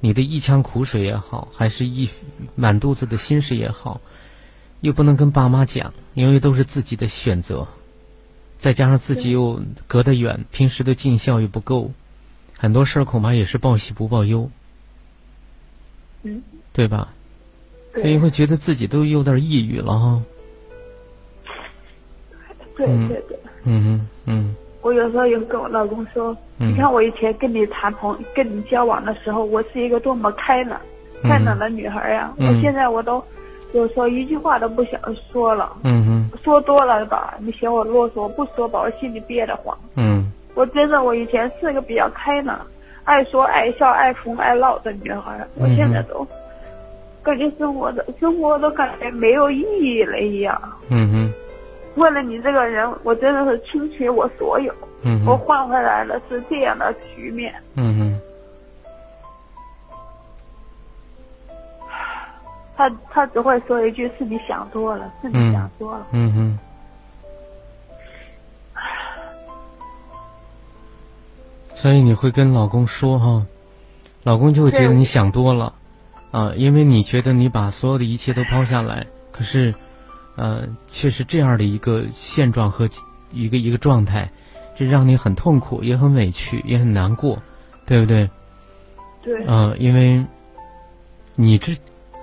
[0.00, 2.10] 你的一腔苦水也好，还是一
[2.56, 4.00] 满肚子的心事也好，
[4.80, 7.68] 又不能跟爸妈讲，因为都是自己的选择。
[8.58, 11.92] 再加上自己又隔得远，平时的尽孝又不够，
[12.58, 14.50] 很多事儿恐怕也是报喜不报忧，
[16.22, 17.14] 嗯，对吧？
[17.94, 20.22] 所以会觉得自己都有点抑郁了哈。
[22.76, 23.38] 对对对。
[23.64, 24.56] 嗯嗯嗯。
[24.80, 30.80] 我有时候也跟我老公说：“你看我以前跟你谈朋跟你交往的时候，我是一个多么开朗、
[31.22, 32.32] 开朗的女孩呀！
[32.38, 33.22] 我现在我都。”
[33.74, 35.00] 有时候一句话都不想
[35.32, 39.74] 说了，嗯哼，说多了吧，你嫌我啰嗦；不说吧，我心里憋得慌。
[39.96, 42.60] 嗯，我真的我以前是个比较开朗、
[43.04, 46.22] 爱说爱笑、爱疯爱闹的女孩，我现在都
[47.22, 50.60] 感觉生活的生活都感觉没有意义了一样。
[50.88, 51.32] 嗯哼，
[52.00, 54.72] 为了你这个人，我真的是倾其我所有。
[55.04, 57.54] 嗯我换回来了是这样的局面。
[57.74, 58.20] 嗯哼。
[62.76, 66.58] 他他只会说一句：“是你想多了，是你想多了。”嗯哼。
[71.74, 73.44] 所以你会跟老公说哈，
[74.22, 75.72] 老公就会觉得你想多了，
[76.32, 79.72] 啊，因为你觉得你把所有的一切都抛下来，可是，
[80.34, 82.88] 呃，却是这样的一个现状和
[83.30, 84.28] 一个一个状态，
[84.74, 87.40] 这让你很痛苦，也很委屈，也很难过，
[87.86, 88.28] 对不对？
[89.22, 89.44] 对。
[89.46, 90.26] 啊，因为，
[91.36, 91.72] 你这。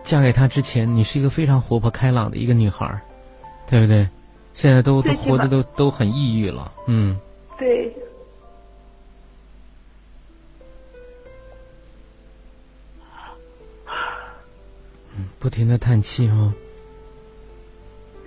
[0.01, 2.99] 嫁给他之前，你是一个非常活泼开朗的一个女孩，
[3.67, 4.07] 对不对？
[4.53, 7.19] 现在都都活的都都很抑郁了，嗯。
[7.59, 7.93] 对。
[15.39, 16.53] 不停的叹气哦。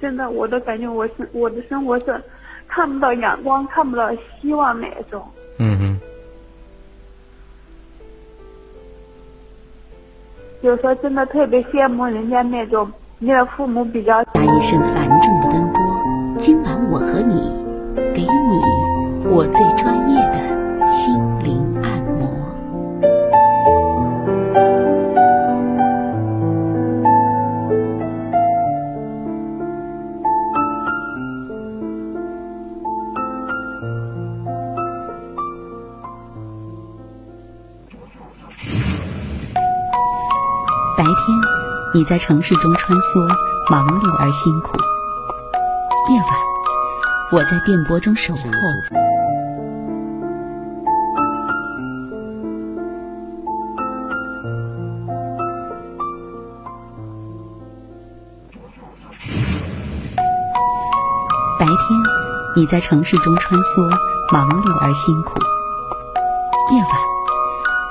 [0.01, 2.21] 真的，我都感觉我是我的生活是
[2.67, 5.23] 看不到阳光，看不到希望那种。
[5.59, 6.01] 嗯哼。
[10.63, 14.25] 有时候真的特别羡慕人家那种，你的父母比较。
[14.25, 17.53] 打一声繁重的奔波，今晚我和你，
[18.15, 20.62] 给你我最专业的
[41.03, 41.17] 白天
[41.93, 43.29] 你在城市中穿梭，
[43.69, 44.79] 忙碌而辛苦。
[46.09, 46.29] 夜晚，
[47.33, 48.41] 我在电波中守候。
[61.59, 61.77] 白天，
[62.55, 63.91] 你在城市中穿梭，
[64.33, 65.37] 忙碌而辛苦。
[66.71, 66.91] 夜晚，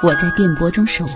[0.02, 1.12] 我在电波中守候。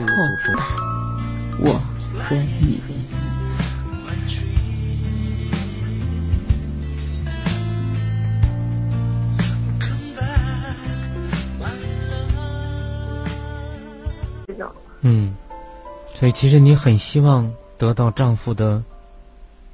[15.02, 15.36] 嗯
[16.16, 18.82] 所以其实你很希望得到丈夫的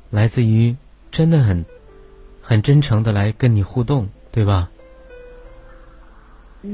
[0.10, 0.76] 来自于
[1.10, 1.64] 真的很
[2.42, 4.70] 很真诚的来跟你互动对吧？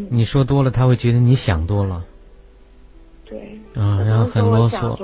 [0.09, 2.03] 你说多了他会觉得你想多了。
[3.25, 3.59] 对。
[3.75, 4.97] 啊然后很啰嗦。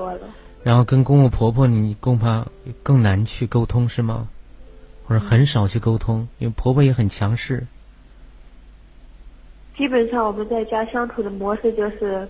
[0.63, 2.45] 然后跟公公婆婆，你恐怕
[2.82, 4.28] 更难去沟通，是吗？
[5.06, 7.67] 或者很少去沟通，因为婆婆也很强势。
[9.76, 12.26] 基本上我们在家相处的模式就是，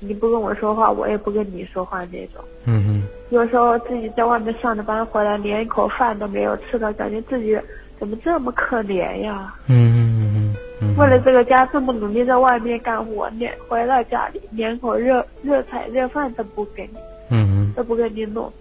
[0.00, 2.44] 你不跟我说话，我也不跟你说话那种。
[2.66, 3.02] 嗯嗯。
[3.30, 7.58] 有时候自己在外面上着班回来，连一口饭都没有吃到，感觉自己
[7.98, 9.54] 怎么这么可怜呀？
[9.68, 10.96] 嗯嗯嗯。
[10.98, 16.98] 为了这个家这么努力在外面干活，连回到家里连口热热菜热饭都不给你。
[17.32, 17.72] 嗯嗯。
[17.74, 18.52] 都不给你弄。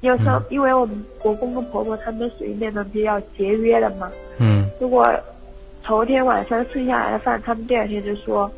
[0.00, 4.10] 有时候，因为我们我公公婆婆他们属于那种比较节约的嘛。
[4.38, 4.68] 嗯。
[4.80, 5.06] 如果。
[5.82, 8.48] 头天晚上剩下来的饭，他们第二天就说：“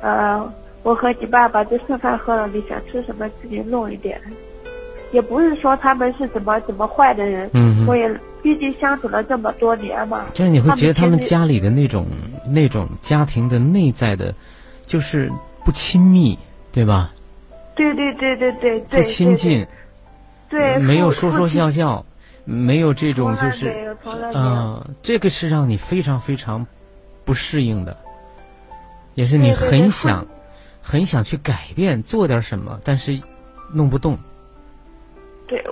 [0.00, 0.40] 呃，
[0.84, 4.18] 我和你爸爸这剩饭喝了，你想吃什么自己弄一点。”
[5.10, 8.08] 也不是说他们是怎么怎么坏的人，嗯我也
[8.40, 10.26] 毕竟相处了这么多年嘛。
[10.32, 12.06] 就是你会觉得他们家里的那种
[12.48, 14.32] 那种家庭的内在的，
[14.86, 15.30] 就是
[15.64, 16.38] 不亲密，
[16.70, 17.12] 对吧？
[17.74, 19.00] 对对对对对对。
[19.02, 19.66] 不亲近。
[20.48, 20.78] 对。
[20.78, 22.04] 没有说说笑笑。
[22.44, 23.96] 没有这种就是，
[24.34, 26.66] 嗯，这个是让你非常非常
[27.24, 27.96] 不适应的，
[29.14, 30.26] 也是你很想
[30.82, 33.20] 很想去改变做点什么，但是
[33.72, 34.18] 弄不动。
[35.46, 35.62] 对，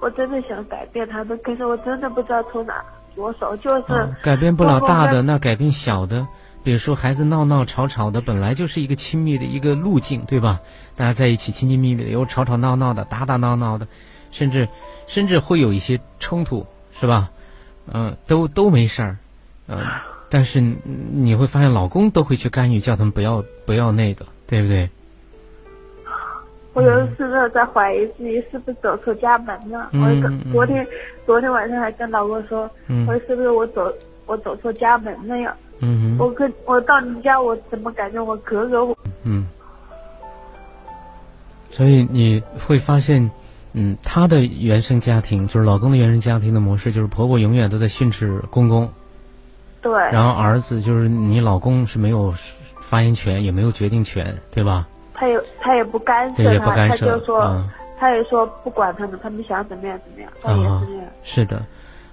[0.00, 2.82] 我真的想改变他们，可是我真的不知道从哪
[3.14, 3.54] 着手。
[3.58, 6.26] 就是改变不了大的，那改变小的，
[6.64, 10.60] 比如说孩子闹闹吵吵的，本来就是一个亲密的一个路径，对吧？
[10.96, 13.86] 大家在一起亲亲密密的，又吵吵闹闹的，打打闹闹的，
[14.32, 14.66] 甚至。
[15.06, 17.30] 甚至会有一些冲突，是吧？
[17.92, 19.18] 嗯，都都没事儿，
[19.68, 19.76] 嗯，
[20.30, 20.62] 但是
[21.12, 24.88] 你会发现老公都会去干预，叫他们不要不要那个，对不对？
[26.72, 29.90] 我有时候在怀疑自己是不是走错家门了。
[29.92, 30.86] 我昨天
[31.26, 32.62] 昨天晚上还跟老公说，
[33.06, 33.92] 我说是不是我走
[34.24, 35.54] 我走错家门了呀？
[35.80, 38.96] 嗯哼我跟我到你家，我怎么感觉我格格？
[39.22, 39.46] 嗯。
[41.70, 43.30] 所以你会发现。
[43.76, 48.88] 嗯，她的原生家庭就是老公的原生家庭的模式，就是婆婆永远都在训斥公公。
[49.82, 49.92] 对。
[50.12, 52.32] 然后儿子就是你老公是没有
[52.78, 54.86] 发言权，也没有决定权，对吧？
[55.12, 57.64] 他也他也不干涉他，他就说，
[57.98, 61.10] 他也说不管他们，他们想怎么样怎么样，他也是这样。
[61.24, 61.66] 是的，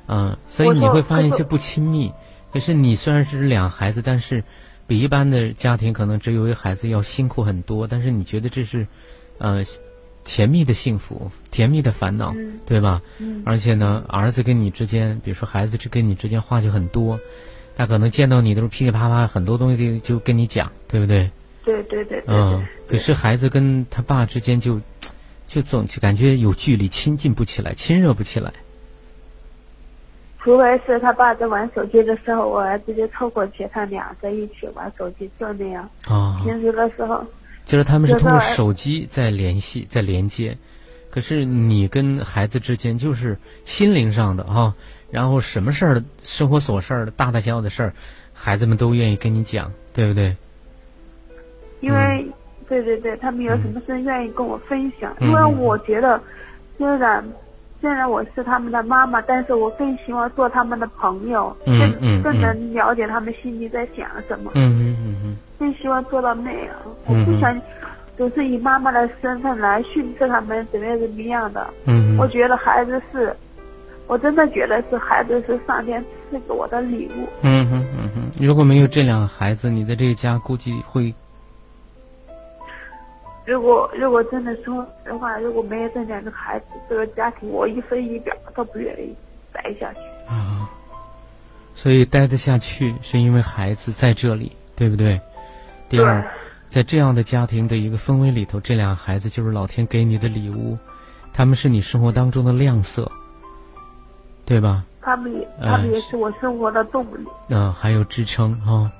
[0.08, 2.12] 嗯，所以你会发现一些不亲密。
[2.52, 4.44] 可是你虽然是两孩子，但是
[4.88, 7.88] 比一般的家庭可能只有一个孩子要辛苦很多。
[7.88, 8.86] 但是你觉得这是，
[9.38, 9.66] 呃。
[10.24, 12.32] 甜蜜的幸福，甜蜜的烦恼，
[12.64, 13.02] 对吧？
[13.44, 17.20] 而且呢，儿子跟你之间，比如说孩子这跟你之间话就很多，
[17.76, 21.28] 他可能见到你都是噼里啪啦很多东西就跟你讲，对不对？
[21.66, 22.24] 对对对。
[22.28, 24.80] 嗯，可是孩子跟他爸之间就，
[25.48, 28.54] 就总就感觉有距离，亲近不起来，亲热不起来。
[30.44, 35.88] 除非是他爸在玩手机的时候，我儿子就凑过去，他俩在一起玩手机，就那样。
[36.08, 36.42] 啊。
[36.44, 37.24] 平时的时候。
[37.64, 40.58] 就是他们是通过手机在联系、在连接，
[41.12, 44.74] 可是你跟孩子之间就是心灵上的哈，
[45.12, 47.94] 然后什么事儿、生活琐事儿、大大小小的事儿，
[48.34, 50.36] 孩子们都愿意跟你讲，对不对？
[51.82, 52.26] 因为，
[52.68, 56.20] 对对对，他们有什么事愿意跟我分享，因为我觉得，
[56.80, 57.24] 虽然
[57.82, 64.52] 虽然我是他们的妈妈，但是我更希望做他们的朋友，更更能了解他们心里在想什么。
[64.54, 65.38] 嗯嗯嗯嗯。
[65.58, 66.76] 更希望做到那样，
[67.08, 67.60] 我不想
[68.18, 71.68] 总是以妈妈的身份来训斥他们怎么样怎么样的。
[71.86, 73.36] 嗯我觉得孩子是，
[74.08, 77.28] 我真的觉得是孩子是上天赐给我的礼物。
[77.42, 81.14] 嗯哼嗯哼，如果没有这两个孩子，你的这个家估计会。
[83.46, 89.16] 如果如果真的说实话，如果没有这两个孩子，这个家庭我一分一秒都不愿意
[89.52, 90.00] 待下去。
[90.28, 90.70] 啊，
[91.74, 95.20] 所以待得下去是因为孩子在这里，对不对？
[95.90, 96.24] 第二，
[96.70, 100.78] 在这样的家庭的一个氛围里头，这俩孩子就是老天给你的礼物，
[101.34, 103.12] 他们是你生活当中的亮色，
[104.46, 104.86] 对吧？
[105.02, 107.26] 他们也，他们也是我生活的动力。
[107.50, 108.92] 嗯，还有支撑哈。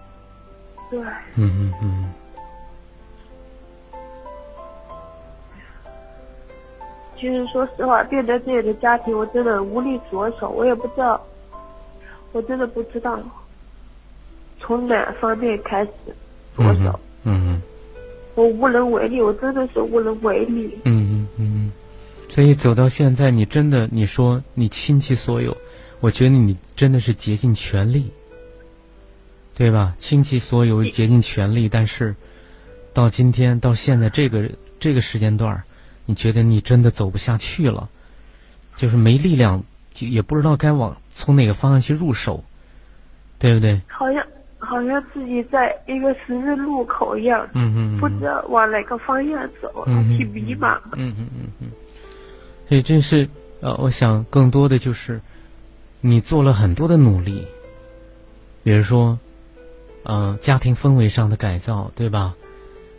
[0.90, 1.00] 对。
[1.36, 2.12] 嗯嗯嗯。
[7.22, 11.24] 其实说实话，面对自己的家庭，我真的无力着手，我也不知道，
[12.32, 13.20] 我真的不知道
[14.60, 15.92] 从哪方面开始。
[16.58, 17.00] 着手？
[17.24, 17.62] 嗯嗯，
[18.34, 20.76] 我无能为力，我真的是无能为力。
[20.86, 21.72] 嗯嗯嗯，
[22.28, 25.56] 所以走到现在，你真的你说你倾其所有，
[26.00, 28.10] 我觉得你真的是竭尽全力，
[29.54, 29.94] 对吧？
[29.96, 32.16] 倾其所有，竭尽全力，但是
[32.94, 35.64] 到今天到现在这个这个时间段
[36.06, 37.90] 你觉得你真的走不下去了，
[38.76, 42.44] 就是没力量，就也不知道该往从哪个方向去入手，
[43.40, 43.82] 对不对？
[43.88, 44.26] 好像
[44.60, 50.92] 好像自己在一个十字路口一样，嗯嗯，不知道往哪个方向走，挺迷茫的。
[50.96, 51.72] 嗯嗯嗯嗯，
[52.68, 53.28] 所以这是
[53.60, 55.22] 呃，我想更多的就是
[56.00, 57.46] 你做了很多的努力，
[58.64, 59.20] 比如说，
[60.04, 62.34] 呃，家庭氛围上的改造，对吧？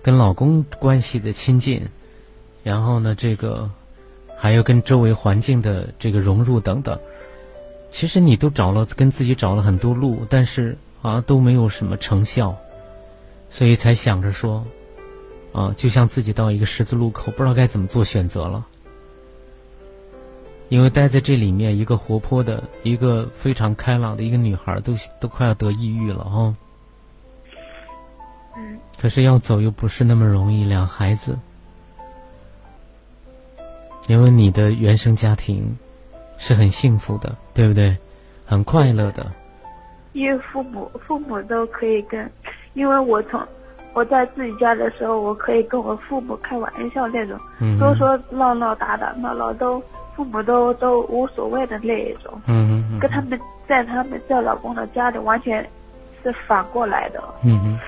[0.03, 1.89] 跟老公关系的亲近，
[2.63, 3.71] 然后呢，这个
[4.37, 6.99] 还有跟周围环境的这个融入等等，
[7.91, 12.57] 其实你都找了跟自己找了很多路，但是好像都没有什么成效，
[13.51, 14.65] 所以才想着说，
[15.53, 18.67] 啊，就像自己到一个十字路口，不知道该怎么做选择了。
[20.69, 26.57] 因为待在这里面，一个活泼的、一个非常开朗的一个女孩，都都快要得抑郁了哈。
[28.57, 28.79] 嗯。
[28.99, 31.39] 可是要走又不是那么容易，两孩子，
[34.09, 35.77] 因为你的原生家庭
[36.39, 37.97] 是很幸福的，对不对？
[38.45, 39.25] 很快乐的。
[40.13, 42.31] 因为父母父母都可以跟，
[42.75, 43.41] 因为我从
[43.95, 47.39] 我在自己家的时候，我可以跟我父母开玩笑那种，
[47.79, 49.83] 都说闹闹打打闹闹都
[50.15, 52.33] 父母都都无所谓的那一种。
[52.47, 52.99] 嗯嗯。
[52.99, 55.67] 跟他们在他们在老公的家里完全
[56.23, 57.23] 是反过来的。
[57.43, 57.79] 嗯嗯。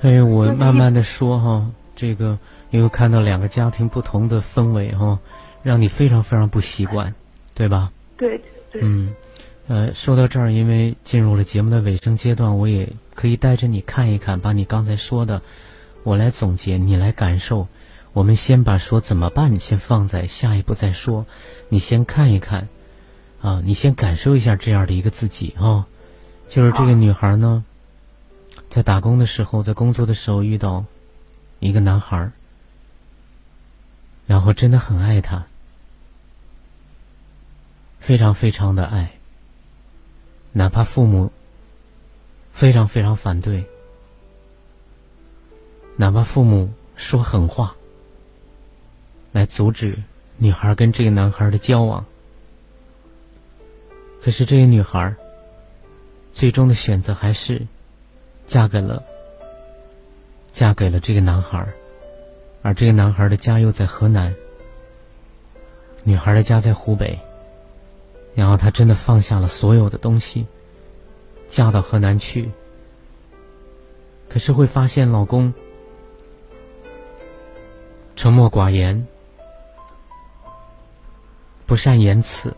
[0.00, 2.38] 哎，我慢慢的说哈，这个
[2.70, 5.18] 因为看到两个家庭不同的氛围哈，
[5.62, 7.14] 让你非常非常不习惯，
[7.54, 7.92] 对吧？
[8.16, 8.82] 对对。
[8.82, 9.14] 嗯，
[9.66, 15.42] 呃，说到这儿，因为进入了节目的尾声阶段，我也可以带着你看一看，把你刚才说的，
[16.02, 17.68] 我来总结，你来感受。
[18.12, 21.26] 我们先把说怎么办先放在下一步再说，
[21.68, 22.68] 你先看一看，
[23.40, 25.86] 啊，你先感受一下这样的一个自己啊，
[26.48, 27.64] 就是这个女孩呢。
[28.70, 30.84] 在打工的时候，在工作的时候遇到
[31.58, 32.32] 一个男孩儿，
[34.28, 35.44] 然后真的很爱他，
[37.98, 39.18] 非常非常的爱，
[40.52, 41.32] 哪怕父母
[42.52, 43.66] 非常非常反对，
[45.96, 47.74] 哪怕父母说狠话。
[49.32, 50.00] 来阻止
[50.36, 52.04] 女孩跟这个男孩的交往，
[54.22, 55.14] 可是这个女孩
[56.32, 57.66] 最终的选择还是。
[58.46, 59.04] 嫁给了，
[60.52, 61.68] 嫁给了这个男孩。
[62.68, 64.34] 而这个男孩的家又在河南，
[66.04, 67.18] 女孩的家在湖北。
[68.34, 70.46] 然后她真的放下了所有的东西，
[71.46, 72.50] 嫁到河南去。
[74.28, 75.50] 可是会发现老公
[78.16, 79.06] 沉默寡言，
[81.64, 82.54] 不善言辞，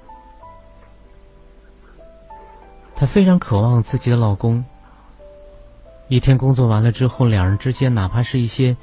[2.96, 4.64] 她非常渴望自己的老公。
[6.08, 8.76] 一天工作完了之后，两人之间哪怕是一些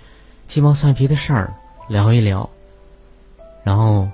[0.47, 1.53] 鸡毛蒜皮的事儿
[1.89, 2.49] 聊一聊，
[3.63, 4.09] 然后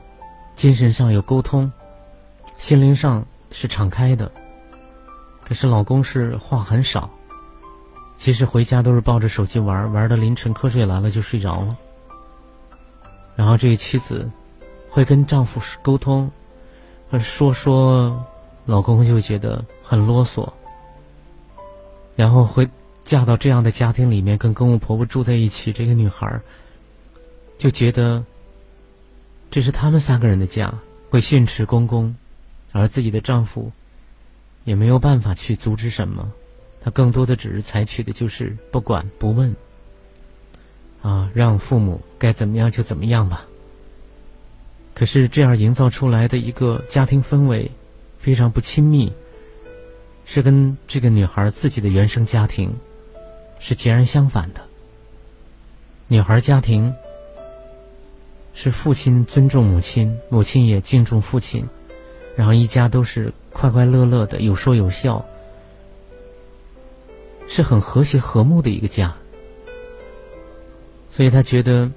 [0.56, 1.72] 精神上有沟通，
[2.58, 4.30] 心灵上是敞开的。
[5.44, 7.08] 可是老公是话很少，
[8.18, 11.78] 其实回家都是抱着手机玩，玩到凌晨瞌睡来了就睡着了。
[13.36, 14.28] 然后这个妻子
[14.90, 16.30] 会跟丈夫沟通，
[17.20, 18.26] 说说，
[18.66, 20.50] 老公就觉得很啰嗦，
[22.16, 22.68] 然后会。
[23.04, 26.40] 嫁到这样的家庭里面，跟公公婆婆住在一起，这个女孩
[27.58, 28.24] 就觉得
[29.52, 30.74] 这是他们三个人的家，
[31.10, 32.16] 会训斥公公，
[32.72, 33.72] 而自己的丈夫
[34.64, 36.32] 也没有办法去阻止什么，
[36.82, 39.54] 他更多的只是采取的就是不管不问，
[41.02, 43.46] 啊，让父母该怎么样就怎么样吧。
[44.96, 47.70] 可是这样营造出来的一个家庭氛围
[48.18, 49.12] 非常不亲密，
[50.24, 52.74] 是跟这个女孩自己的原生家庭。
[53.66, 54.62] 是截然相反的。
[56.08, 56.94] 女孩家庭
[58.54, 61.66] 是父亲尊重母亲，母亲也敬重父亲，
[62.36, 65.24] 然后一家都是快快乐乐的，有说有笑，
[67.48, 69.16] 是很和谐和睦的一个家。
[71.10, 71.90] 所以她觉得，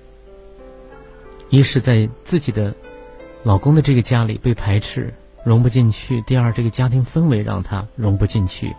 [1.51, 2.73] 一是在自己的
[3.43, 5.13] 老公的这个家里被排斥，
[5.45, 8.73] 融不进去；第二，这个家庭氛围让她融不进去。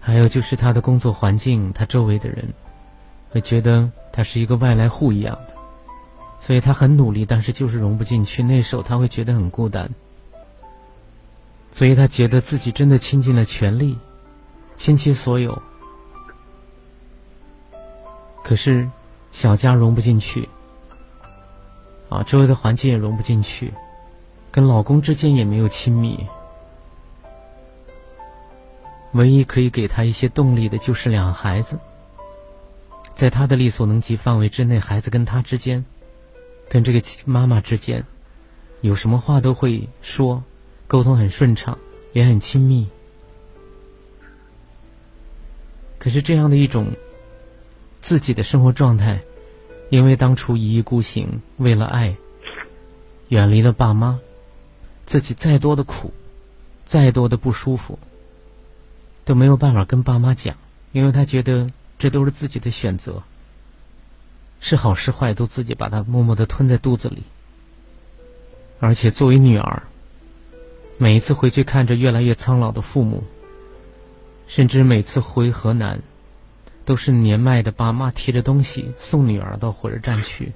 [0.00, 2.48] 还有就是他的工作环境，他周围的人
[3.30, 5.54] 会觉得他是一个外来户一样的，
[6.40, 8.42] 所以他很努力，但是就是融不进去。
[8.42, 9.88] 那时候他会觉得很孤单，
[11.70, 13.96] 所以他觉得自己真的倾尽了全力，
[14.74, 15.60] 倾其所有，
[18.42, 18.88] 可是
[19.30, 20.48] 小家融不进去，
[22.08, 23.72] 啊，周围的环境也融不进去，
[24.50, 26.26] 跟老公之间也没有亲密。
[29.12, 31.78] 唯一可以给他一些动力的，就是两个孩子。
[33.12, 35.84] 在他的力所能及范围之内，孩子跟他之间，
[36.68, 38.04] 跟这个妈妈之间，
[38.80, 40.42] 有什么话都会说，
[40.86, 41.76] 沟通很顺畅，
[42.12, 42.88] 也很亲密。
[45.98, 46.86] 可是这样的一种
[48.00, 49.20] 自己的生活状态，
[49.90, 52.16] 因为当初一意孤行，为了爱，
[53.28, 54.18] 远离了爸妈，
[55.04, 56.10] 自己再多的苦，
[56.86, 57.98] 再多的不舒服，
[59.30, 60.56] 都没有办法跟爸妈讲，
[60.90, 61.70] 因为他觉得。
[62.00, 63.22] 这都是自己的选择，
[64.58, 67.22] 是好是坏都自己把它默默的吞在肚子里。
[68.78, 69.82] 而且作为女儿，
[70.96, 73.22] 每一次回去看着越来越苍老的父母，
[74.46, 76.00] 甚至每次回河南，
[76.86, 80.52] 都是年迈的爸妈提着东西送女儿到火车站去，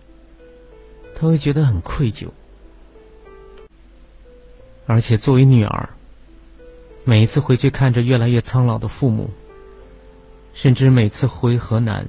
[1.15, 2.29] 她会觉得很愧疚。
[4.87, 5.91] 而且作为女儿，
[7.05, 9.31] 每一次回去看着越来越苍老的父母。
[10.55, 12.07] 甚至每次回河南，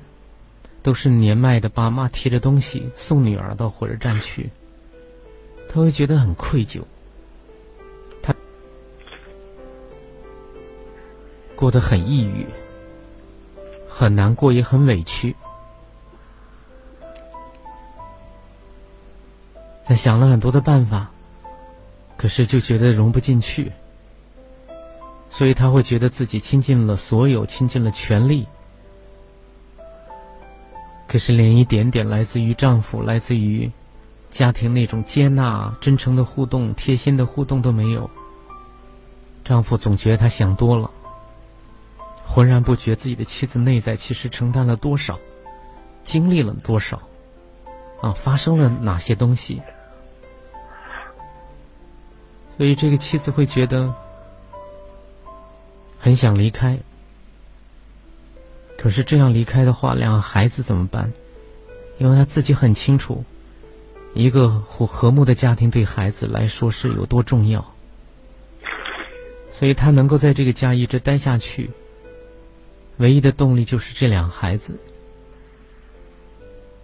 [0.83, 4.51] 都是年迈的爸妈提着东西送女儿到火车站去，
[5.67, 6.83] 他会觉得很愧疚，
[8.21, 8.35] 他
[11.55, 12.45] 过得很抑郁，
[13.89, 15.35] 很难过，也很委屈。
[19.83, 21.11] 他想了很多的办法，
[22.15, 23.71] 可是就觉得融不进去。
[25.37, 28.47] 所以他会觉得自己倾尽了所有，倾尽了全力，
[31.09, 33.69] 可是连一点点来自于丈夫、来自于
[34.29, 38.09] 家庭那种接纳、真诚的互动、贴心的互动都没有。
[39.43, 40.89] 丈夫总觉得他想多了，
[42.25, 45.19] 浑然不觉自己的妻子内在其实承担了多少，
[46.05, 46.97] 经历了多少，
[47.99, 49.61] 啊，发生了哪些东西。
[52.55, 53.93] 所以这个妻子会觉得。
[56.05, 56.77] 很想离开，
[58.77, 61.11] 可是这样离开的话，两个孩子怎么办？
[61.97, 63.25] 因为他自己很清楚，
[64.13, 67.73] 一个和和睦的家庭对孩子来说是有多重要，
[69.51, 71.71] 所以他能够在这个家一直待下去，
[72.97, 74.79] 唯一的动力就是这两个孩子。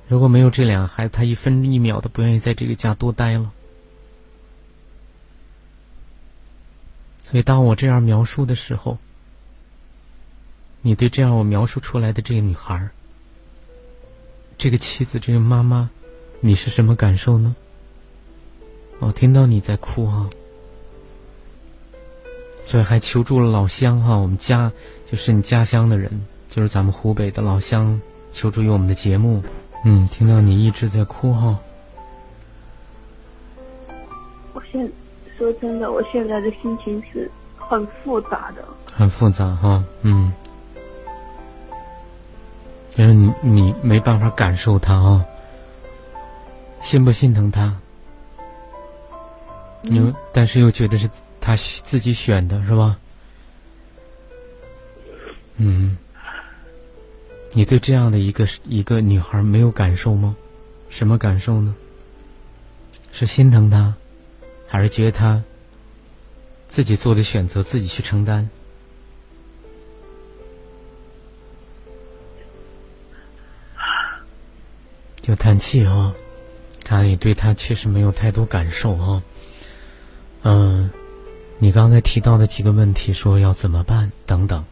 [0.08, 3.52] 如果没有这两个孩子，他一分一秒都不愿意在这个家多待了。
[7.24, 8.98] 所以，当我这样描述的时候，
[10.82, 12.90] 你对这样我描述出来的这个女孩
[14.58, 15.90] 这个妻子，这个妈妈，
[16.40, 17.56] 你是什么感受呢？
[19.00, 20.30] 我听到你在哭啊，
[22.64, 24.72] 所以还求助了老乡哈，我们家
[25.10, 26.10] 就是你家乡的人，
[26.50, 28.00] 就是咱们湖北的老乡，
[28.32, 29.44] 求助于我们的节目。
[29.84, 31.60] 嗯，听到你一直在哭哈。
[34.54, 34.92] 我现
[35.38, 38.64] 说真的，我现在的心情是很复杂的。
[38.94, 40.32] 很复杂哈，嗯。
[42.98, 45.26] 因为你你没办法感受他啊，
[46.82, 47.76] 心不心疼他？
[49.84, 52.98] 你但是又觉得是他自己选的是吧？
[55.56, 55.98] 嗯，
[57.54, 60.36] 你对这样的一个一个女孩没有感受吗？
[60.90, 61.74] 什么感受呢？
[63.14, 63.94] 是心疼她，
[64.68, 65.42] 还是觉得她
[66.68, 68.50] 自己做的选择自己去承担？
[75.22, 76.14] 就叹气啊，
[76.84, 79.24] 看来你对他确实没有太多感受啊。
[80.44, 80.90] 嗯，
[81.60, 84.66] 你刚才提到的几个问题，说要怎么办等等，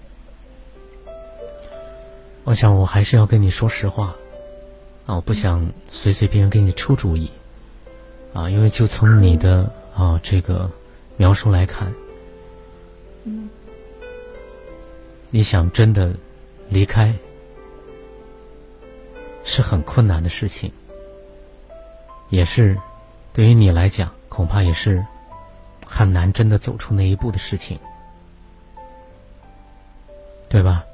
[2.44, 4.16] 我想我还是要跟你说实话
[5.06, 7.30] 啊，我不想随随便便给你出主意
[8.34, 10.68] 啊，因为就从你的啊这个
[11.18, 11.94] 描述来看，
[13.26, 13.48] 嗯，
[15.30, 16.12] 你想真的
[16.70, 17.14] 离开？
[19.52, 20.72] 是很困难的事情，
[22.30, 22.78] 也是
[23.34, 25.04] 对于你来讲，恐怕也是
[25.88, 27.80] 很难真的走出那一步的事情，
[30.48, 30.86] 对吧？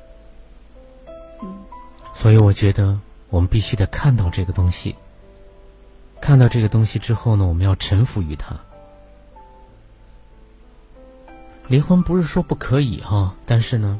[2.13, 2.97] 所以我觉得
[3.27, 4.95] 我们必须得看到这个东西，
[6.21, 8.57] 看到这个东西之后呢，我们要臣服于它。
[11.67, 13.99] 离婚不是说不可以哈，但是呢，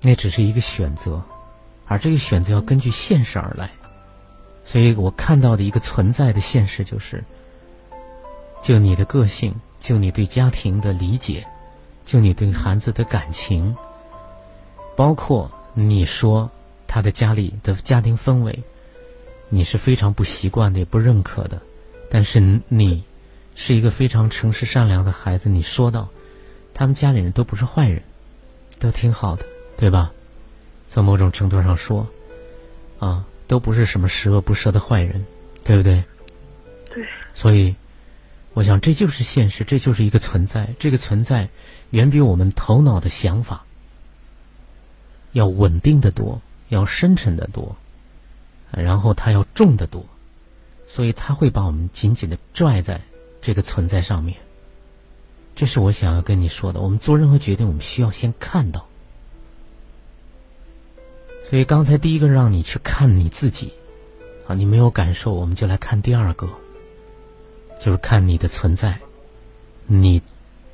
[0.00, 1.22] 那只是一个选择。
[1.92, 3.70] 而这个选择要根据现实而来，
[4.64, 7.22] 所以我看到的一个存在的现实就是：
[8.62, 11.46] 就你的个性，就你对家庭的理解，
[12.02, 13.76] 就你对孩子的感情，
[14.96, 16.50] 包括你说
[16.86, 18.62] 他的家里的家庭氛围，
[19.50, 21.60] 你是非常不习惯的，也不认可的。
[22.08, 23.04] 但是你
[23.54, 26.08] 是一个非常诚实善良的孩子，你说到
[26.72, 28.02] 他们家里人都不是坏人，
[28.78, 29.44] 都挺好的，
[29.76, 30.10] 对吧？
[30.92, 32.06] 从某种程度上说，
[32.98, 35.24] 啊，都不是什么十恶不赦的坏人，
[35.64, 36.04] 对不对？
[36.90, 37.02] 对。
[37.32, 37.74] 所以，
[38.52, 40.68] 我想这就是现实，这就是一个存在。
[40.78, 41.48] 这个存在
[41.92, 43.64] 远比我们头脑的想法
[45.32, 47.74] 要稳定的多，要深沉的多，
[48.70, 50.04] 然后它要重的多，
[50.86, 53.00] 所以它会把我们紧紧的拽在
[53.40, 54.36] 这个存在上面。
[55.56, 56.82] 这是我想要跟你说的。
[56.82, 58.86] 我们做任何决定，我们需要先看到。
[61.52, 63.70] 所以刚才第一个让你去看你自己，
[64.46, 66.48] 啊，你没有感受，我们就来看第二个，
[67.78, 68.98] 就是看你的存在。
[69.86, 70.22] 你，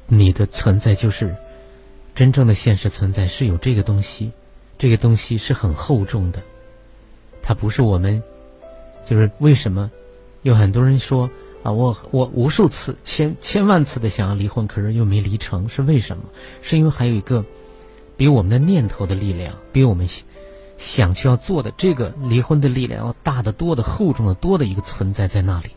[0.07, 1.35] 你的存在就是
[2.15, 4.31] 真正的现实存在，是有这个东西，
[4.79, 6.41] 这个东西是很厚重的。
[7.43, 8.23] 它不是我们，
[9.05, 9.91] 就是为什么
[10.43, 11.29] 有很多人说。
[11.65, 16.23] 啊，我我无数次、千千万次的想要离婚，可是又没离成，是为什么？
[16.63, 17.45] 是因为还有一个
[18.17, 20.07] 比我们的念头的力量，比我们
[20.79, 25.71] 想去要做的这个离婚的力量要大得多的、厚重的多的一个存在在那里。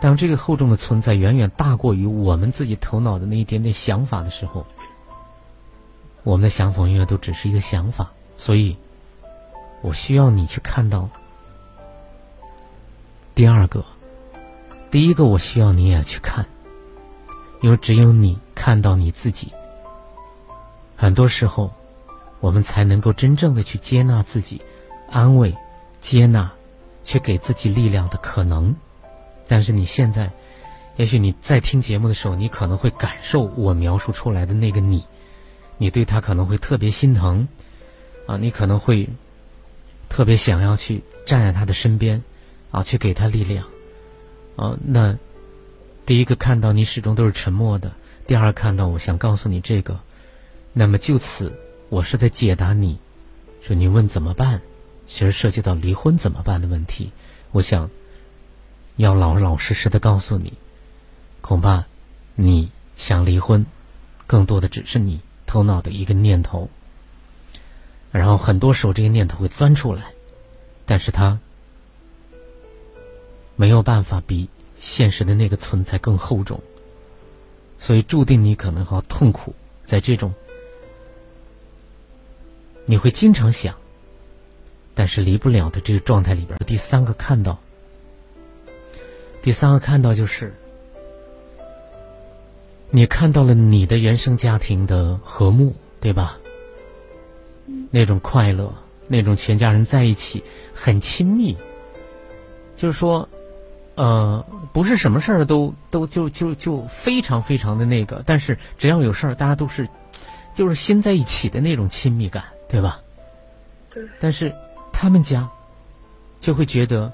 [0.00, 4.66] 当这个厚重的存在远远大过于我们自己头脑的那一点点想法的时候，
[6.24, 8.10] 我们的想法永远都只是一个想法。
[8.36, 8.76] 所以，
[9.80, 11.08] 我需要你去看到
[13.34, 13.84] 第二个。
[14.90, 16.44] 第一个，我需要你也去看，
[17.60, 19.52] 因为只有你看到你自己，
[20.96, 21.72] 很多时候，
[22.44, 24.60] 我们才能够真正的去接纳自己，
[25.10, 25.56] 安慰、
[25.98, 26.52] 接纳，
[27.02, 28.76] 去给自己力量的可能。
[29.48, 30.30] 但是你现在，
[30.96, 35.02] 也许你在听节目的时候，你可能会感受我描述出来的那个你，
[35.78, 37.48] 你对他可能会特别心疼，
[38.26, 39.08] 啊，你可能会
[40.10, 42.22] 特别想要去站在他的身边，
[42.70, 43.64] 啊，去给他力量。
[44.56, 45.16] 啊，那
[46.04, 47.90] 第一个看到你始终都是沉默的，
[48.26, 49.98] 第二看到我想告诉你这个，
[50.74, 51.50] 那么就此
[51.94, 52.98] 我是在解答你，
[53.62, 54.60] 说你问怎么办，
[55.06, 57.12] 其实涉及到离婚怎么办的问题，
[57.52, 57.88] 我想
[58.96, 60.52] 要老老实实的告诉你，
[61.40, 61.84] 恐怕
[62.34, 63.64] 你想离婚，
[64.26, 66.68] 更多的只是你头脑的一个念头，
[68.10, 70.10] 然后很多时候这个念头会钻出来，
[70.84, 71.38] 但是它。
[73.54, 74.48] 没有办法比
[74.80, 76.60] 现实的那个存在更厚重，
[77.78, 79.54] 所以注定你可能好痛苦。
[79.84, 80.34] 在这种，
[82.86, 83.74] 你会经常想，
[84.94, 87.58] 但是离不了的这个状态里边，第三个看到，
[89.42, 90.54] 第三个看到就是，
[92.90, 96.38] 你看到了你的原生家庭的和睦，对吧？
[97.90, 98.72] 那种快乐，
[99.08, 100.42] 那种全家人在一起
[100.74, 101.56] 很亲密，
[102.76, 103.28] 就是说。
[103.96, 109.88] 呃，不是什么事儿都都就就就非常非常的那个，但是只要有事儿，大家都是
[110.52, 113.00] 就是心在一起的那种亲密感，对吧？
[113.90, 114.02] 对。
[114.20, 114.54] 但是
[114.92, 115.48] 他们家
[116.40, 117.12] 就会觉得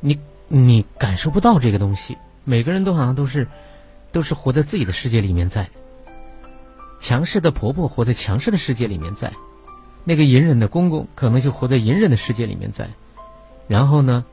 [0.00, 3.46] 你你感受不到这个东西，每个人都好像都是
[4.12, 5.68] 都是活在自己的世界里面在。
[6.98, 9.32] 强势的婆婆活在强势的世界里面在，
[10.04, 12.88] 那个隐忍的公公可能就活在隐忍的世界里面在，
[13.68, 14.24] 然后呢？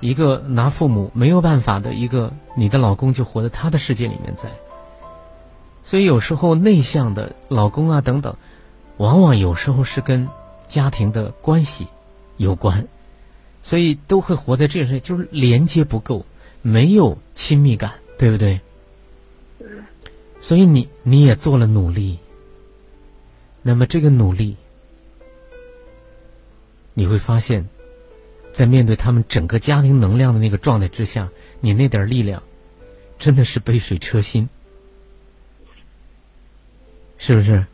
[0.00, 4.48] 一个拿父母没有办法的一个，你的老公就活在他的世界里面在。
[5.82, 8.36] 所以有时候内向的老公啊等等，
[8.98, 10.28] 往往有时候是跟
[10.68, 11.86] 家庭的关系
[12.36, 12.86] 有关，
[13.62, 16.24] 所以都会活在这些，就是连接不够，
[16.62, 18.60] 没有亲密感，对不对？
[20.40, 22.18] 所以你你也做了努力，
[23.62, 24.56] 那么这个努力，
[26.94, 27.68] 你会发现。
[28.50, 31.28] 在面对他们整个家庭能量的那个状态之下，
[31.60, 32.42] 你那点力量，
[33.16, 34.48] 真的是杯水车薪，
[37.18, 37.64] 是不是？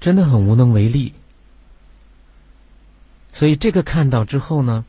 [0.00, 1.12] 真的很无能为力。
[3.32, 4.84] 所以这个看到之后呢，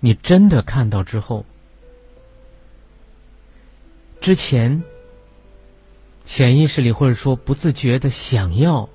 [0.00, 1.44] 你真的看到之后，
[4.20, 4.82] 之前
[6.24, 8.88] 潜意识里或者说不自觉的想要。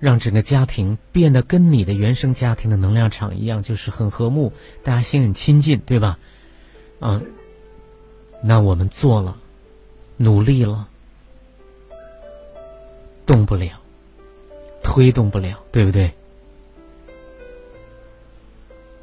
[0.00, 4.52] 让整个家庭变得跟你的原生家庭的能量场一样，就是很和睦，
[4.84, 6.16] 大家心很亲近，对吧？
[7.00, 7.20] 嗯，
[8.40, 9.36] 那我们做了，
[10.16, 10.88] 努力了，
[13.28, 13.78] 动不了，
[14.82, 16.10] 推动不了，对不对？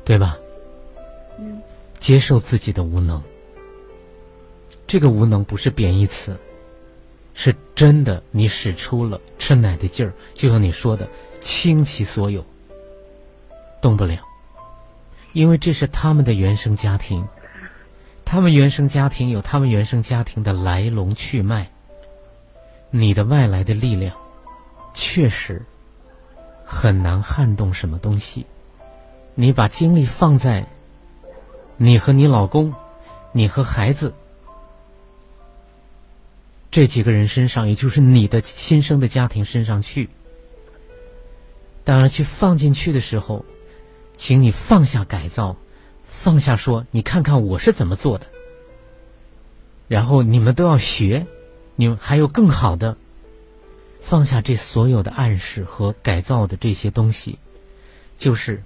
[0.03, 0.35] 对吧？
[1.99, 3.21] 接受自己的无能，
[4.87, 6.35] 这个无能不是贬义词。
[7.35, 11.07] 是真的，你使出了吃奶的劲儿，就像你说的，
[11.39, 12.43] 倾其所有，
[13.79, 14.17] 动不了，
[15.33, 17.27] 因为这是他们的原生家庭，
[18.23, 21.69] 他们原生家庭有他们原生家庭的来龙去脉，
[22.97, 24.15] 你的外来的力量，
[24.93, 25.61] 确实
[26.63, 28.45] 很难撼动什么东西。
[29.33, 30.65] 你把精力放在
[31.75, 32.73] 你和你老公、
[33.33, 34.13] 你和孩子
[36.71, 40.09] 这几个人身上，也就是你的亲生的家庭身上去。
[41.83, 43.43] 当然，去放进去的时候，
[44.15, 45.57] 请你放下改造，
[46.05, 48.27] 放下说你看看我是怎么做的，
[49.89, 51.27] 然后你们都要学，
[51.75, 52.97] 你还有更好的。
[54.01, 57.39] 放下这所有的暗示和改造的这些东西，
[58.15, 58.61] 就是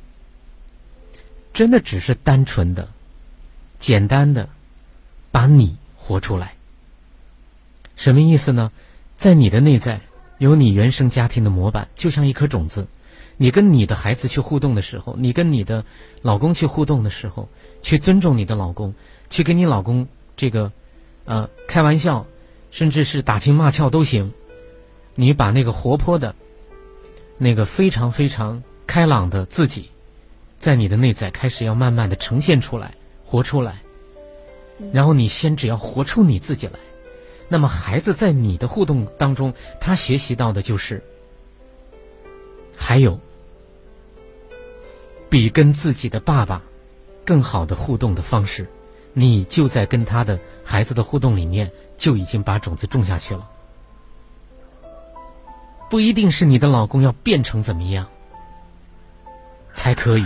[1.53, 2.89] 真的只是单纯的、
[3.77, 4.49] 简单的
[5.31, 6.55] 把你活出来。
[7.95, 8.69] 什么意思呢？
[9.15, 10.01] 在你的内在
[10.39, 12.85] 有你原生家庭的模板，就像一颗种子。
[13.37, 15.85] 你跟你的孩子去互动的时候，你跟你的
[16.21, 17.47] 老公去互动的时候，
[17.81, 18.93] 去尊重你的老公，
[19.29, 20.05] 去跟你老公
[20.35, 20.69] 这个
[21.23, 22.25] 呃开玩笑，
[22.71, 24.33] 甚至是打情骂俏都行。
[25.15, 26.33] 你把那个活泼的、
[27.37, 29.89] 那个非常非常开朗的自己，
[30.57, 32.95] 在你的内在开始要慢慢的呈现出来、
[33.25, 33.81] 活出来。
[34.93, 36.79] 然后你先只要活出你自己来，
[37.49, 41.03] 那么孩子在你的互动当中，他学习到的就是
[42.77, 43.19] 还有
[45.29, 46.63] 比跟自己的爸爸
[47.25, 48.65] 更好的互动的方式。
[49.11, 51.69] 你就在跟他的孩子的互动里面，
[51.99, 53.47] 就已经把种子种下去了。
[55.87, 58.07] 不一定是你的老公要变成怎么样
[59.73, 60.25] 才可以，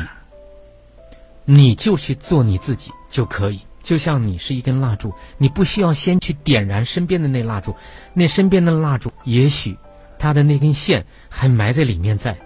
[1.43, 3.59] 你就去做你自己就可以。
[3.81, 7.75] 就像你是一根蜡烛，你不需要先去点燃身边的那蜡烛，
[8.13, 9.77] 那身边的蜡烛也许
[10.17, 12.37] 它的那根线还埋在里面，在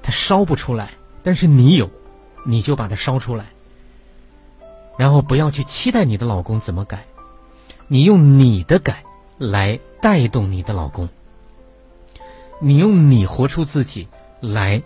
[0.00, 0.90] 它烧不出来，
[1.24, 1.90] 但是你有，
[2.44, 3.46] 你就把它烧出来。
[4.96, 7.04] 然后不要去期待你的老公怎么改，
[7.88, 9.04] 你用你的改
[9.38, 11.08] 来带动你的老公。
[12.58, 14.08] 你用你活出自己
[14.40, 14.82] 来，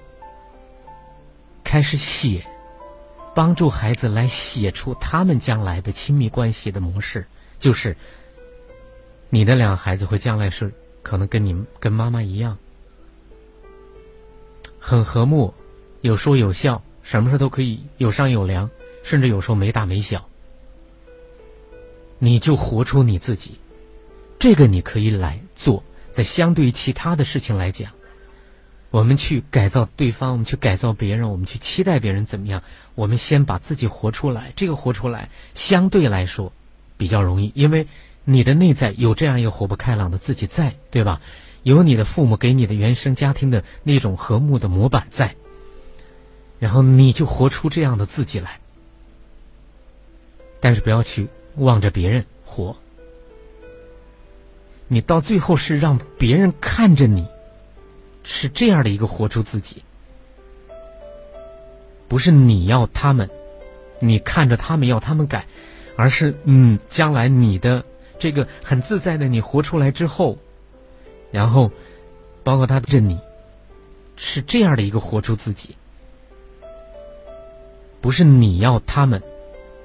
[1.62, 2.44] 开始写，
[3.34, 7.24] 帮助孩子来写出他们将来的亲密关系的模式，
[7.59, 7.96] 就是
[9.28, 10.72] 你的两个孩子会将来是
[11.03, 12.59] 可能跟你跟妈妈一样，
[14.78, 15.55] 很和睦，
[16.01, 18.68] 有说有笑，什么事都可以有商有量，
[19.05, 20.28] 甚至有时候没大没小，
[22.20, 23.58] 你就活出你自己，
[24.38, 25.82] 这个你可以来做。
[26.12, 27.90] 在相对于其他的事情来讲，
[28.90, 32.62] 我们去改造对方，我们去改造别人，我们去期待别人怎么样？
[32.94, 34.52] 我们先把自己活出来。
[34.54, 36.52] 这个活出来相对来说
[36.96, 37.86] 比较容易，因为
[38.24, 41.20] 你的内在有这样一个活泼开朗的自己在，对吧？
[41.62, 45.36] 有你的父母给你的原生家庭的那种和睦的模板在，
[46.58, 48.58] 然后你就活出这样的自己来。
[50.58, 51.28] 但是不要去
[51.61, 52.76] 望着别人活。
[54.88, 57.26] 你到最后是让别人看着你，
[58.24, 59.84] 是这样的一个活出自己，
[62.08, 63.30] 不是你要他们，
[64.00, 65.46] 你看着他们要他们改，
[65.96, 67.84] 而是嗯，将来你的
[68.18, 70.36] 这个很自在的你活出来之后，
[71.30, 71.70] 然后
[72.42, 73.16] 包括他的你，
[74.16, 75.76] 是这样的一个活出自己，
[78.00, 79.22] 不是你要他们，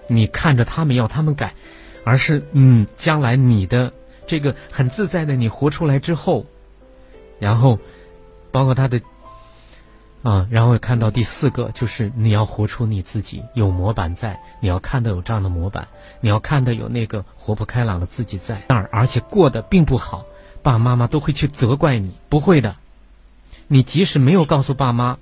[0.07, 1.53] 你看着他们要他们改，
[2.03, 3.91] 而是嗯，将来你的。
[4.27, 6.47] 这个很自在的你活出来之后，
[7.37, 7.77] 然后
[8.49, 8.99] 包括他的
[10.23, 15.87] 啊，然后看到第四个就是你要活出你自己，有模板在，你要看到有这样的模板，
[16.21, 20.25] 你要看到有那个活泼开朗的自己在那儿，而且过得并不好，
[20.63, 22.75] 爸爸妈妈都会去责怪你，不会的，
[23.67, 25.19] 你即使没有告诉爸妈，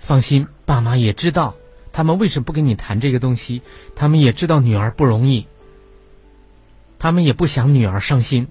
[0.00, 1.54] 放心，爸妈也知道
[1.92, 3.62] 他们为什么不跟你谈这个东西，
[3.94, 5.46] 他们也知道女儿不容易。
[6.98, 8.48] 他们也不想女儿伤心。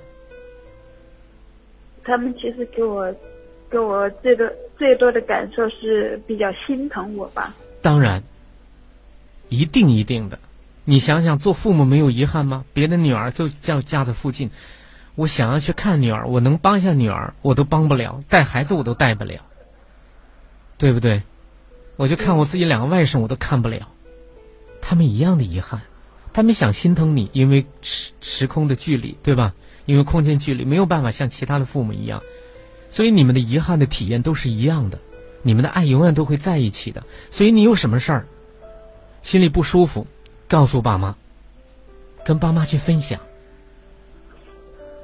[2.03, 3.15] 他们其实给我，
[3.69, 4.45] 给我最多
[4.77, 7.55] 最多的感受是比较心疼我吧。
[7.81, 8.23] 当然，
[9.49, 10.37] 一定一定的。
[10.83, 12.65] 你想想，做父母没有遗憾吗？
[12.73, 14.51] 别的女儿就叫家在附近，
[15.15, 19.41] 我想要去看女儿，我能帮一下女儿，我都帮不了；带孩子我都带不了，
[20.77, 21.23] 对不对？
[22.01, 23.87] 我就看我自己两个外甥，我都看不了，
[24.81, 25.79] 他们一样的遗憾。
[26.33, 29.53] 他们想心疼你，因为时时空的距离，对吧？
[29.85, 32.23] 因为空间距离，没有办法像其他的父母一样，
[32.89, 34.97] 所以你们的遗憾的体验都是一样的。
[35.43, 37.03] 你们的爱永远都会在一起的。
[37.29, 38.25] 所以你有什么事儿，
[39.21, 40.07] 心里不舒服，
[40.47, 41.15] 告诉爸妈，
[42.25, 43.19] 跟爸妈去分享，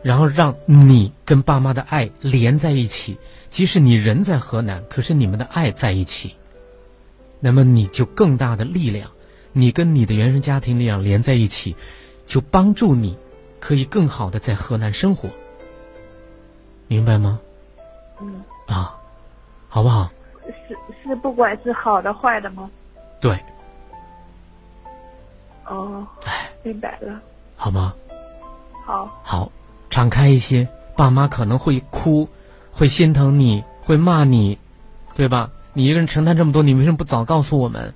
[0.02, 3.16] 然后让你跟爸妈的爱连在一起。
[3.50, 6.34] 即使你人在河南，可是你们的爱在一起，
[7.40, 9.10] 那么你就更大的力量。
[9.54, 11.76] 你跟你的原生家庭力量连在一起，
[12.26, 13.18] 就帮助你，
[13.60, 15.30] 可以更好的在河南生活，
[16.88, 17.40] 明白吗？
[18.22, 18.96] 嗯，啊，
[19.68, 20.12] 好不好？
[20.68, 22.70] 是是，不管是好的坏的吗？
[23.20, 23.38] 对。
[25.66, 27.20] 哦，哎明白了。
[27.56, 27.94] 好吗？
[28.86, 29.10] 好。
[29.24, 29.52] 好，
[29.90, 30.68] 敞开一些。
[30.96, 32.28] 爸妈可能会哭，
[32.72, 34.58] 会心疼你，会骂你，
[35.16, 35.52] 对吧？
[35.78, 37.94] 你一个人承担这么多，你为什么不早告诉我们？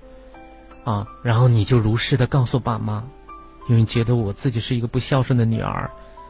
[0.84, 3.04] 啊，然后你就如实的告诉爸妈，
[3.68, 5.90] 因为觉得我自己是一个不孝顺的女儿，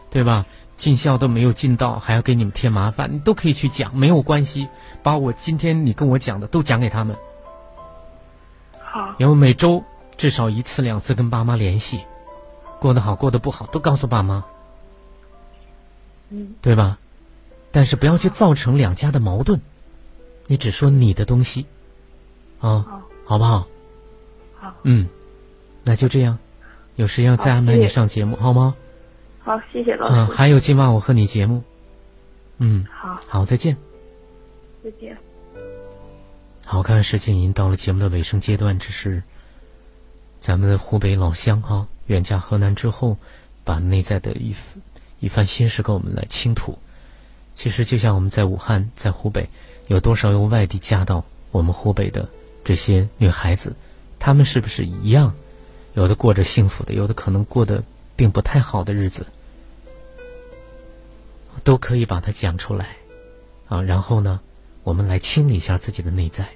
[0.10, 0.45] 对吧？
[0.78, 4.66] 尽孝都没有尽到，还要给你们添麻烦，你都可以去讲，没有关系。
[5.04, 7.18] 把我今天你跟我讲的都讲给他们。
[8.82, 9.14] 好。
[9.18, 9.84] 然后每周
[10.16, 11.99] 至少一次两次跟爸妈联系，
[12.80, 14.41] 过得好过得不好都告诉爸妈。
[16.30, 16.56] 嗯。
[16.62, 16.97] 对吧？
[17.74, 19.60] 但是不要去造成两家的矛盾，
[20.52, 21.66] 你只说你的东西，
[22.60, 23.66] 啊，好好不好？
[24.60, 24.76] 好。
[24.84, 25.08] 嗯，
[25.82, 26.38] 那就这样，
[26.97, 28.76] 有时间再安排你上节目，好吗？
[29.39, 30.14] 好，谢谢老师。
[30.14, 31.64] 嗯，还有今晚我和你节目。
[32.58, 33.78] 嗯，好，好，再见。
[34.84, 35.18] 再见。
[36.66, 39.24] 好，看时间已经到了节目的尾声阶段，只是
[40.41, 43.16] 咱们的湖北老乡哈，远嫁河南之后，
[43.64, 44.54] 把内在的一
[45.22, 46.78] 一番心事跟我们来倾吐。
[47.54, 49.47] 其实就像我们在武汉，在湖北，
[49.92, 52.30] 有多少由外地嫁到我们湖北的
[52.64, 53.76] 这些女孩子，
[54.20, 55.34] 她们是不是一样？
[55.96, 57.84] 有的过着幸福的，有的可能过得
[58.16, 59.26] 并不太好的日子，
[61.66, 62.96] 都可以把它讲出来，
[63.68, 64.39] 啊，然后呢，
[64.84, 66.48] 我们来清理一下自己的内在。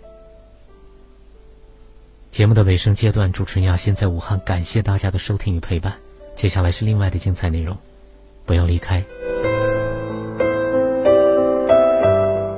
[2.31, 5.93] 节目的尾声阶段，主持人亚欣在武汉，感谢大家的收听与陪伴。
[6.37, 7.77] 接下来是另外的精彩内容，
[8.45, 9.03] 不要离开。